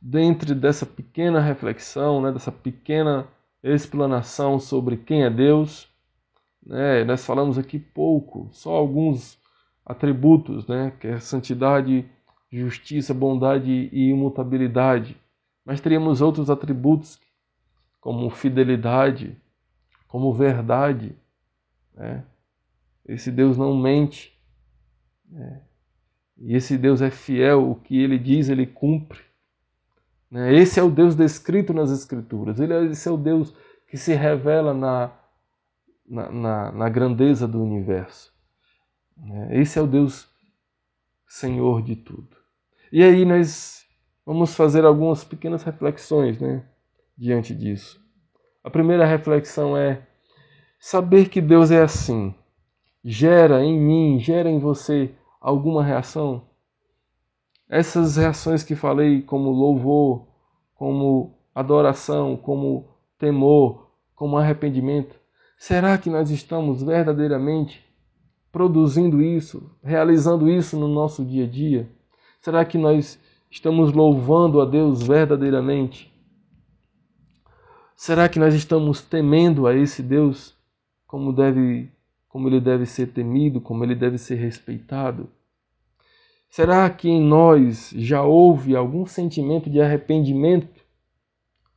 dentro 0.00 0.54
dessa 0.54 0.86
pequena 0.86 1.40
reflexão, 1.40 2.20
né, 2.20 2.32
dessa 2.32 2.52
pequena 2.52 3.26
explanação 3.62 4.58
sobre 4.58 4.96
quem 4.96 5.24
é 5.24 5.30
Deus, 5.30 5.88
né, 6.64 7.04
nós 7.04 7.24
falamos 7.24 7.58
aqui 7.58 7.78
pouco, 7.78 8.48
só 8.52 8.74
alguns 8.74 9.38
atributos, 9.84 10.66
né, 10.66 10.92
que 11.00 11.06
é 11.06 11.18
santidade, 11.18 12.08
justiça, 12.50 13.12
bondade 13.12 13.88
e 13.92 14.10
imutabilidade. 14.10 15.16
Mas 15.64 15.80
teríamos 15.80 16.20
outros 16.20 16.50
atributos, 16.50 17.20
como 18.00 18.30
fidelidade, 18.30 19.36
como 20.06 20.32
verdade, 20.32 21.14
né, 21.94 22.24
esse 23.08 23.32
Deus 23.32 23.56
não 23.56 23.74
mente. 23.76 24.38
Né? 25.28 25.62
E 26.36 26.54
esse 26.54 26.76
Deus 26.76 27.00
é 27.00 27.10
fiel, 27.10 27.70
o 27.70 27.74
que 27.74 27.98
ele 27.98 28.18
diz, 28.18 28.50
ele 28.50 28.66
cumpre. 28.66 29.20
Né? 30.30 30.54
Esse 30.54 30.78
é 30.78 30.82
o 30.82 30.90
Deus 30.90 31.14
descrito 31.14 31.72
nas 31.72 31.90
Escrituras. 31.90 32.60
Ele 32.60 32.72
é, 32.72 32.84
esse 32.84 33.08
é 33.08 33.10
o 33.10 33.16
Deus 33.16 33.54
que 33.88 33.96
se 33.96 34.14
revela 34.14 34.74
na, 34.74 35.12
na, 36.06 36.30
na, 36.30 36.72
na 36.72 36.88
grandeza 36.88 37.46
do 37.46 37.62
universo. 37.62 38.32
Né? 39.16 39.60
Esse 39.60 39.78
é 39.78 39.82
o 39.82 39.86
Deus 39.86 40.28
Senhor 41.26 41.82
de 41.82 41.96
tudo. 41.96 42.36
E 42.90 43.02
aí 43.02 43.24
nós 43.24 43.84
vamos 44.24 44.54
fazer 44.54 44.84
algumas 44.84 45.24
pequenas 45.24 45.62
reflexões 45.62 46.40
né, 46.40 46.64
diante 47.16 47.54
disso. 47.54 48.00
A 48.64 48.70
primeira 48.70 49.06
reflexão 49.06 49.76
é 49.76 50.06
saber 50.80 51.28
que 51.28 51.40
Deus 51.40 51.70
é 51.70 51.82
assim 51.82 52.34
gera 53.04 53.62
em 53.64 53.78
mim, 53.78 54.18
gera 54.18 54.50
em 54.50 54.58
você 54.58 55.14
alguma 55.40 55.84
reação? 55.84 56.47
Essas 57.68 58.16
reações 58.16 58.62
que 58.62 58.74
falei, 58.74 59.20
como 59.20 59.50
louvor, 59.50 60.26
como 60.74 61.34
adoração, 61.54 62.36
como 62.36 62.88
temor, 63.18 63.90
como 64.14 64.38
arrependimento, 64.38 65.16
será 65.58 65.98
que 65.98 66.08
nós 66.08 66.30
estamos 66.30 66.82
verdadeiramente 66.82 67.84
produzindo 68.50 69.20
isso, 69.20 69.70
realizando 69.82 70.48
isso 70.48 70.78
no 70.78 70.88
nosso 70.88 71.24
dia 71.24 71.44
a 71.44 71.48
dia? 71.48 71.90
Será 72.40 72.64
que 72.64 72.78
nós 72.78 73.20
estamos 73.50 73.92
louvando 73.92 74.60
a 74.60 74.64
Deus 74.64 75.02
verdadeiramente? 75.02 76.12
Será 77.94 78.28
que 78.28 78.38
nós 78.38 78.54
estamos 78.54 79.02
temendo 79.02 79.66
a 79.66 79.74
esse 79.74 80.02
Deus 80.02 80.56
como 81.06 81.32
deve 81.32 81.90
como 82.28 82.46
ele 82.48 82.60
deve 82.60 82.86
ser 82.86 83.08
temido, 83.08 83.60
como 83.60 83.82
ele 83.82 83.94
deve 83.94 84.18
ser 84.18 84.36
respeitado? 84.36 85.28
Será 86.48 86.88
que 86.90 87.08
em 87.08 87.22
nós 87.22 87.90
já 87.94 88.22
houve 88.22 88.74
algum 88.74 89.06
sentimento 89.06 89.68
de 89.68 89.80
arrependimento 89.80 90.82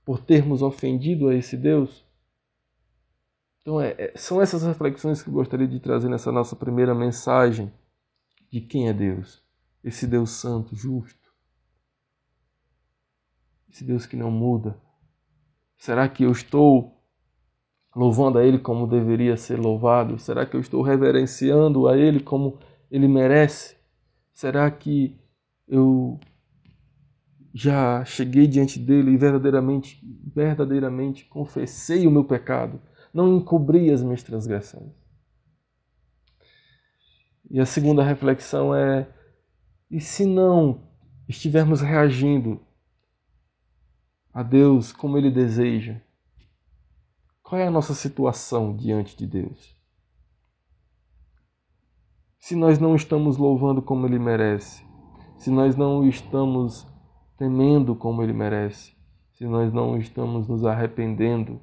por 0.04 0.20
termos 0.20 0.62
ofendido 0.62 1.28
a 1.28 1.36
esse 1.36 1.58
Deus? 1.58 2.06
Então, 3.62 3.80
é, 3.80 3.96
é, 3.98 4.14
são 4.16 4.42
essas 4.42 4.64
reflexões 4.64 5.22
que 5.22 5.30
eu 5.30 5.34
gostaria 5.34 5.68
de 5.68 5.80
trazer 5.80 6.10
nessa 6.10 6.32
nossa 6.32 6.56
primeira 6.56 6.96
mensagem 6.96 7.72
de 8.50 8.60
quem 8.62 8.88
é 8.88 8.94
Deus. 8.94 9.44
Esse 9.84 10.08
Deus 10.08 10.32
santo, 10.32 10.76
justo. 10.76 11.32
Esse 13.70 13.84
Deus 13.84 14.06
que 14.06 14.16
não 14.16 14.32
muda. 14.32 14.76
Será 15.78 16.08
que 16.08 16.24
eu 16.24 16.32
estou 16.32 16.98
louvando 17.96 18.38
a 18.38 18.46
Ele 18.46 18.58
como 18.58 18.88
deveria 18.88 19.38
ser 19.38 19.60
louvado? 19.60 20.18
Será 20.18 20.46
que 20.46 20.56
eu 20.56 20.60
estou 20.60 20.82
reverenciando 20.82 21.88
a 21.88 21.98
Ele 21.98 22.20
como 22.20 22.58
Ele 22.90 23.08
merece? 23.08 23.81
Será 24.41 24.71
que 24.71 25.15
eu 25.67 26.19
já 27.54 28.04
cheguei 28.04 28.47
diante 28.47 28.80
dele 28.80 29.12
e 29.12 29.15
verdadeiramente, 29.15 30.04
verdadeiramente 30.34 31.25
confessei 31.25 32.08
o 32.08 32.12
meu 32.12 32.23
pecado, 32.23 32.82
não 33.13 33.38
encobri 33.38 33.91
as 33.91 34.01
minhas 34.01 34.23
transgressões? 34.23 34.93
E 37.51 37.60
a 37.60 37.67
segunda 37.67 38.04
reflexão 38.04 38.73
é: 38.73 39.08
e 39.91 40.01
se 40.01 40.25
não 40.25 40.88
estivermos 41.30 41.80
reagindo 41.80 42.60
a 44.34 44.41
Deus 44.41 44.91
como 44.91 45.19
Ele 45.19 45.30
deseja? 45.30 46.01
Qual 47.43 47.62
é 47.62 47.67
a 47.67 47.71
nossa 47.71 47.93
situação 47.93 48.75
diante 48.75 49.15
de 49.15 49.27
Deus? 49.27 49.80
Se 52.41 52.56
nós 52.56 52.80
não 52.80 52.95
estamos 52.95 53.38
louvando 53.38 53.84
como 53.84 54.08
Ele 54.08 54.17
merece, 54.17 54.84
se 55.38 55.51
nós 55.51 55.75
não 55.75 56.04
estamos 56.08 56.88
temendo 57.38 57.95
como 57.95 58.23
Ele 58.23 58.34
merece, 58.34 58.95
se 59.32 59.45
nós 59.45 59.71
não 59.71 59.95
estamos 59.95 60.47
nos 60.47 60.65
arrependendo 60.65 61.62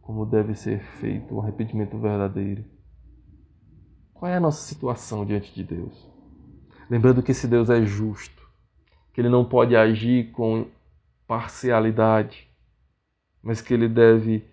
como 0.00 0.24
deve 0.24 0.54
ser 0.54 0.80
feito 0.80 1.34
o 1.34 1.40
arrependimento 1.42 1.98
verdadeiro, 1.98 2.64
qual 4.14 4.32
é 4.32 4.36
a 4.36 4.40
nossa 4.40 4.66
situação 4.66 5.26
diante 5.26 5.54
de 5.54 5.62
Deus? 5.62 6.10
Lembrando 6.88 7.22
que 7.22 7.32
esse 7.32 7.46
Deus 7.46 7.68
é 7.68 7.84
justo, 7.84 8.50
que 9.12 9.20
Ele 9.20 9.28
não 9.28 9.44
pode 9.44 9.76
agir 9.76 10.32
com 10.32 10.66
parcialidade, 11.26 12.48
mas 13.42 13.60
que 13.60 13.74
Ele 13.74 13.86
deve 13.86 14.48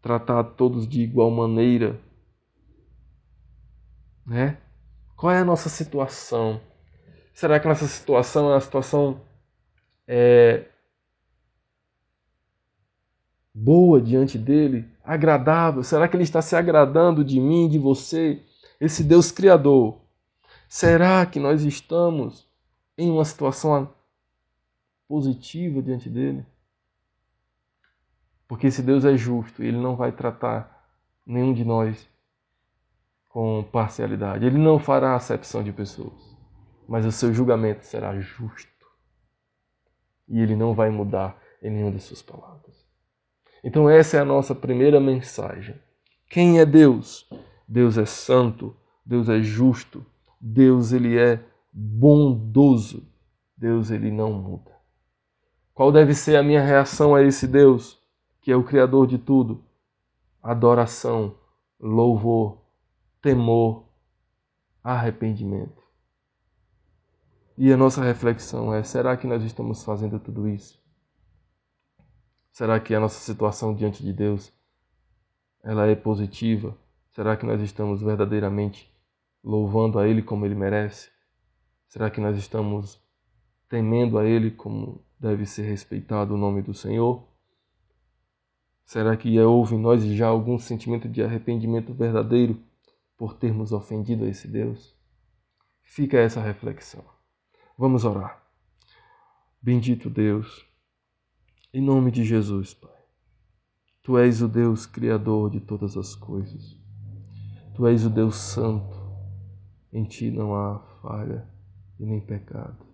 tratar 0.00 0.44
todos 0.44 0.86
de 0.86 1.02
igual 1.02 1.28
maneira? 1.28 2.00
Né? 4.30 4.56
Qual 5.16 5.32
é 5.32 5.40
a 5.40 5.44
nossa 5.44 5.68
situação? 5.68 6.60
Será 7.34 7.58
que 7.58 7.66
nossa 7.66 7.88
situação 7.88 8.48
é 8.48 8.54
uma 8.54 8.60
situação 8.60 9.20
é, 10.06 10.66
boa 13.52 14.00
diante 14.00 14.38
dele? 14.38 14.88
Agradável? 15.02 15.82
Será 15.82 16.06
que 16.06 16.14
ele 16.14 16.22
está 16.22 16.40
se 16.40 16.54
agradando 16.54 17.24
de 17.24 17.40
mim, 17.40 17.68
de 17.68 17.76
você? 17.76 18.40
Esse 18.80 19.02
Deus 19.02 19.32
Criador. 19.32 20.00
Será 20.68 21.26
que 21.26 21.40
nós 21.40 21.64
estamos 21.64 22.46
em 22.96 23.10
uma 23.10 23.24
situação 23.24 23.92
positiva 25.08 25.82
diante 25.82 26.08
dele? 26.08 26.46
Porque 28.46 28.70
se 28.70 28.80
Deus 28.80 29.04
é 29.04 29.16
justo, 29.16 29.60
ele 29.60 29.76
não 29.76 29.96
vai 29.96 30.12
tratar 30.12 30.86
nenhum 31.26 31.52
de 31.52 31.64
nós 31.64 32.08
com 33.30 33.64
parcialidade. 33.72 34.44
Ele 34.44 34.58
não 34.58 34.78
fará 34.78 35.14
acepção 35.14 35.62
de 35.64 35.72
pessoas, 35.72 36.36
mas 36.86 37.06
o 37.06 37.10
seu 37.10 37.32
julgamento 37.32 37.86
será 37.86 38.20
justo. 38.20 38.68
E 40.28 40.38
ele 40.38 40.54
não 40.54 40.74
vai 40.74 40.90
mudar 40.90 41.40
em 41.62 41.70
nenhuma 41.70 41.92
de 41.92 42.00
suas 42.00 42.20
palavras. 42.20 42.86
Então 43.64 43.88
essa 43.88 44.18
é 44.18 44.20
a 44.20 44.24
nossa 44.24 44.54
primeira 44.54 45.00
mensagem. 45.00 45.74
Quem 46.28 46.60
é 46.60 46.66
Deus? 46.66 47.28
Deus 47.66 47.96
é 47.96 48.04
santo, 48.04 48.76
Deus 49.04 49.28
é 49.28 49.40
justo, 49.40 50.04
Deus 50.38 50.92
ele 50.92 51.18
é 51.18 51.42
bondoso. 51.72 53.08
Deus 53.56 53.90
ele 53.90 54.10
não 54.10 54.32
muda. 54.32 54.70
Qual 55.74 55.90
deve 55.90 56.14
ser 56.14 56.36
a 56.36 56.42
minha 56.42 56.62
reação 56.62 57.14
a 57.14 57.22
esse 57.22 57.46
Deus? 57.46 58.00
que 58.40 58.50
é 58.50 58.56
o 58.56 58.64
Criador 58.64 59.06
de 59.06 59.18
tudo, 59.18 59.62
adoração, 60.42 61.34
louvor, 61.78 62.58
temor, 63.20 63.84
arrependimento. 64.82 65.80
E 67.56 67.72
a 67.72 67.76
nossa 67.76 68.02
reflexão 68.02 68.72
é: 68.72 68.82
será 68.82 69.16
que 69.16 69.26
nós 69.26 69.42
estamos 69.42 69.84
fazendo 69.84 70.18
tudo 70.18 70.48
isso? 70.48 70.80
Será 72.50 72.80
que 72.80 72.94
a 72.94 73.00
nossa 73.00 73.20
situação 73.20 73.74
diante 73.74 74.02
de 74.02 74.12
Deus 74.12 74.52
ela 75.62 75.86
é 75.86 75.94
positiva? 75.94 76.76
Será 77.10 77.36
que 77.36 77.44
nós 77.44 77.60
estamos 77.60 78.00
verdadeiramente 78.00 78.90
louvando 79.44 79.98
a 79.98 80.08
Ele 80.08 80.22
como 80.22 80.46
Ele 80.46 80.54
merece? 80.54 81.10
Será 81.86 82.10
que 82.10 82.20
nós 82.20 82.36
estamos 82.36 83.02
temendo 83.68 84.18
a 84.18 84.24
Ele 84.24 84.50
como 84.50 85.04
deve 85.18 85.44
ser 85.44 85.62
respeitado 85.62 86.34
o 86.34 86.38
nome 86.38 86.62
do 86.62 86.72
Senhor? 86.72 87.26
Será 88.84 89.16
que 89.16 89.38
houve 89.38 89.76
em 89.76 89.80
nós 89.80 90.02
já 90.04 90.26
algum 90.26 90.58
sentimento 90.58 91.08
de 91.08 91.22
arrependimento 91.22 91.92
verdadeiro 91.92 92.60
por 93.20 93.34
termos 93.34 93.70
ofendido 93.70 94.24
a 94.24 94.28
esse 94.28 94.48
Deus? 94.48 94.96
Fica 95.82 96.16
essa 96.16 96.40
reflexão. 96.40 97.04
Vamos 97.76 98.02
orar. 98.02 98.42
Bendito 99.60 100.08
Deus, 100.08 100.66
em 101.70 101.82
nome 101.82 102.10
de 102.10 102.24
Jesus, 102.24 102.72
Pai. 102.72 102.96
Tu 104.02 104.16
és 104.16 104.40
o 104.40 104.48
Deus 104.48 104.86
Criador 104.86 105.50
de 105.50 105.60
todas 105.60 105.98
as 105.98 106.14
coisas. 106.14 106.74
Tu 107.74 107.86
és 107.86 108.06
o 108.06 108.08
Deus 108.08 108.36
Santo. 108.36 108.98
Em 109.92 110.04
ti 110.04 110.30
não 110.30 110.54
há 110.54 110.78
falha 111.02 111.46
e 111.98 112.06
nem 112.06 112.22
pecado. 112.22 112.86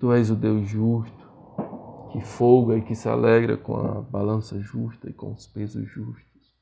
Tu 0.00 0.12
és 0.12 0.28
o 0.28 0.34
Deus 0.34 0.68
justo 0.68 1.24
que 2.10 2.20
folga 2.20 2.78
e 2.78 2.82
que 2.82 2.96
se 2.96 3.08
alegra 3.08 3.56
com 3.56 3.76
a 3.76 4.02
balança 4.02 4.60
justa 4.60 5.08
e 5.08 5.12
com 5.12 5.32
os 5.32 5.46
pesos 5.46 5.88
justos. 5.88 6.52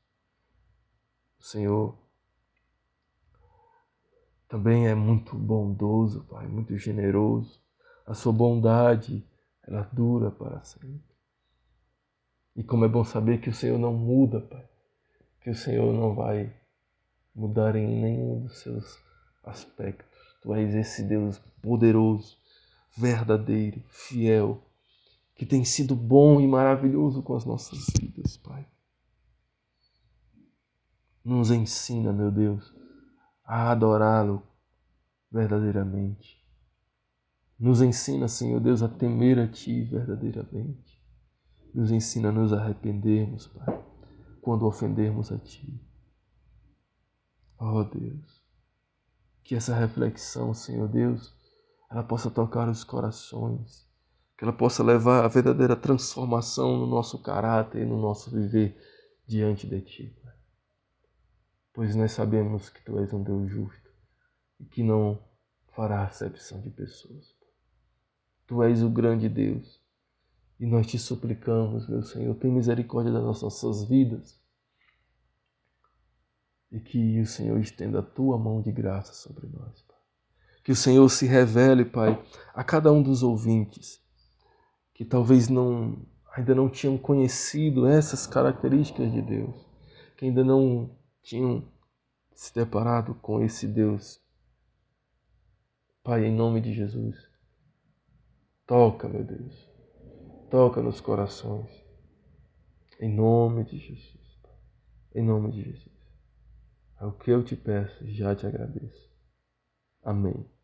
Senhor 1.39 2.04
também 4.47 4.87
é 4.87 4.95
muito 4.95 5.35
bondoso, 5.35 6.23
Pai, 6.25 6.47
muito 6.47 6.77
generoso. 6.77 7.59
A 8.05 8.13
sua 8.13 8.31
bondade, 8.31 9.25
ela 9.67 9.89
dura 9.91 10.29
para 10.29 10.63
sempre. 10.63 11.15
E 12.55 12.63
como 12.63 12.85
é 12.85 12.87
bom 12.87 13.03
saber 13.03 13.41
que 13.41 13.49
o 13.49 13.53
Senhor 13.53 13.79
não 13.79 13.93
muda, 13.93 14.39
Pai. 14.39 14.67
Que 15.41 15.49
o 15.49 15.55
Senhor 15.55 15.91
não 15.93 16.13
vai 16.13 16.53
mudar 17.33 17.75
em 17.75 17.87
nenhum 17.87 18.43
dos 18.43 18.59
seus 18.59 18.97
aspectos. 19.43 20.07
Tu 20.41 20.53
és 20.53 20.75
esse 20.75 21.03
Deus 21.03 21.39
poderoso, 21.61 22.37
verdadeiro, 22.95 23.83
fiel, 23.89 24.61
que 25.35 25.45
tem 25.45 25.65
sido 25.65 25.95
bom 25.95 26.39
e 26.39 26.47
maravilhoso 26.47 27.21
com 27.23 27.35
as 27.35 27.45
nossas 27.45 27.87
vidas, 27.99 28.37
Pai. 28.37 28.65
Nos 31.23 31.49
ensina, 31.49 32.13
meu 32.13 32.31
Deus, 32.31 32.74
a 33.45 33.71
adorá-lo 33.71 34.41
verdadeiramente. 35.31 36.43
Nos 37.57 37.81
ensina, 37.81 38.27
Senhor 38.27 38.59
Deus, 38.59 38.81
a 38.81 38.87
temer 38.89 39.39
a 39.39 39.47
Ti 39.47 39.83
verdadeiramente. 39.83 41.01
Nos 41.73 41.91
ensina 41.91 42.29
a 42.29 42.31
nos 42.31 42.51
arrependermos, 42.51 43.47
Pai, 43.47 43.83
quando 44.41 44.65
ofendermos 44.65 45.31
a 45.31 45.37
Ti. 45.37 45.79
Oh 47.57 47.83
Deus, 47.83 48.41
que 49.43 49.55
essa 49.55 49.73
reflexão, 49.73 50.53
Senhor 50.53 50.87
Deus, 50.87 51.33
ela 51.89 52.03
possa 52.03 52.29
tocar 52.29 52.67
os 52.67 52.83
corações 52.83 53.85
que 54.37 54.43
ela 54.43 54.53
possa 54.53 54.83
levar 54.83 55.23
a 55.23 55.27
verdadeira 55.27 55.75
transformação 55.75 56.77
no 56.77 56.85
nosso 56.85 57.21
caráter 57.21 57.83
e 57.83 57.85
no 57.85 57.99
nosso 57.99 58.29
viver 58.29 58.77
diante 59.25 59.65
de 59.65 59.81
Ti. 59.81 60.17
Pois 61.75 61.93
nós 61.93 62.13
sabemos 62.13 62.69
que 62.69 62.81
Tu 62.85 62.97
és 62.99 63.11
um 63.11 63.21
Deus 63.21 63.51
justo 63.51 63.91
e 64.61 64.63
que 64.63 64.81
não 64.81 65.21
fará 65.75 66.05
acepção 66.05 66.61
de 66.61 66.69
pessoas. 66.69 67.35
Tu 68.47 68.63
és 68.63 68.81
o 68.81 68.89
grande 68.89 69.27
Deus 69.27 69.83
e 70.57 70.65
nós 70.65 70.87
te 70.87 70.97
suplicamos, 70.97 71.89
meu 71.89 72.01
Senhor, 72.01 72.33
tem 72.35 72.49
misericórdia 72.49 73.11
das 73.11 73.21
nossas 73.21 73.83
vidas 73.83 74.41
e 76.71 76.79
que 76.79 77.19
o 77.19 77.25
Senhor 77.25 77.59
estenda 77.59 77.99
a 77.99 78.03
Tua 78.03 78.37
mão 78.37 78.61
de 78.61 78.71
graça 78.71 79.11
sobre 79.11 79.45
nós. 79.47 79.81
Pai. 79.81 79.97
Que 80.63 80.71
o 80.71 80.75
Senhor 80.77 81.09
se 81.09 81.25
revele, 81.25 81.83
Pai, 81.83 82.23
a 82.53 82.63
cada 82.63 82.89
um 82.89 83.03
dos 83.03 83.21
ouvintes 83.21 84.01
que 84.93 85.03
talvez 85.03 85.49
não 85.49 86.07
ainda 86.33 86.55
não 86.55 86.69
tinham 86.69 86.97
conhecido 86.97 87.85
essas 87.85 88.25
características 88.25 89.11
de 89.11 89.21
Deus, 89.21 89.55
que 90.15 90.25
ainda 90.25 90.43
não 90.43 90.89
tinham 91.25 91.67
se 92.35 92.53
deparado 92.53 93.15
com 93.15 93.43
esse 93.43 93.67
Deus. 93.67 94.21
Pai, 96.03 96.23
em 96.23 96.31
nome 96.31 96.61
de 96.61 96.71
Jesus, 96.71 97.17
toca, 98.67 99.09
meu 99.09 99.23
Deus, 99.23 99.67
toca 100.51 100.83
nos 100.83 101.01
corações, 101.01 101.83
em 102.99 103.11
nome 103.11 103.63
de 103.65 103.79
Jesus, 103.79 104.39
em 105.15 105.25
nome 105.25 105.51
de 105.51 105.63
Jesus. 105.63 105.95
É 107.01 107.05
o 107.05 107.11
que 107.11 107.31
eu 107.31 107.43
te 107.43 107.55
peço, 107.55 108.07
já 108.07 108.35
te 108.35 108.45
agradeço. 108.45 109.11
Amém. 110.03 110.54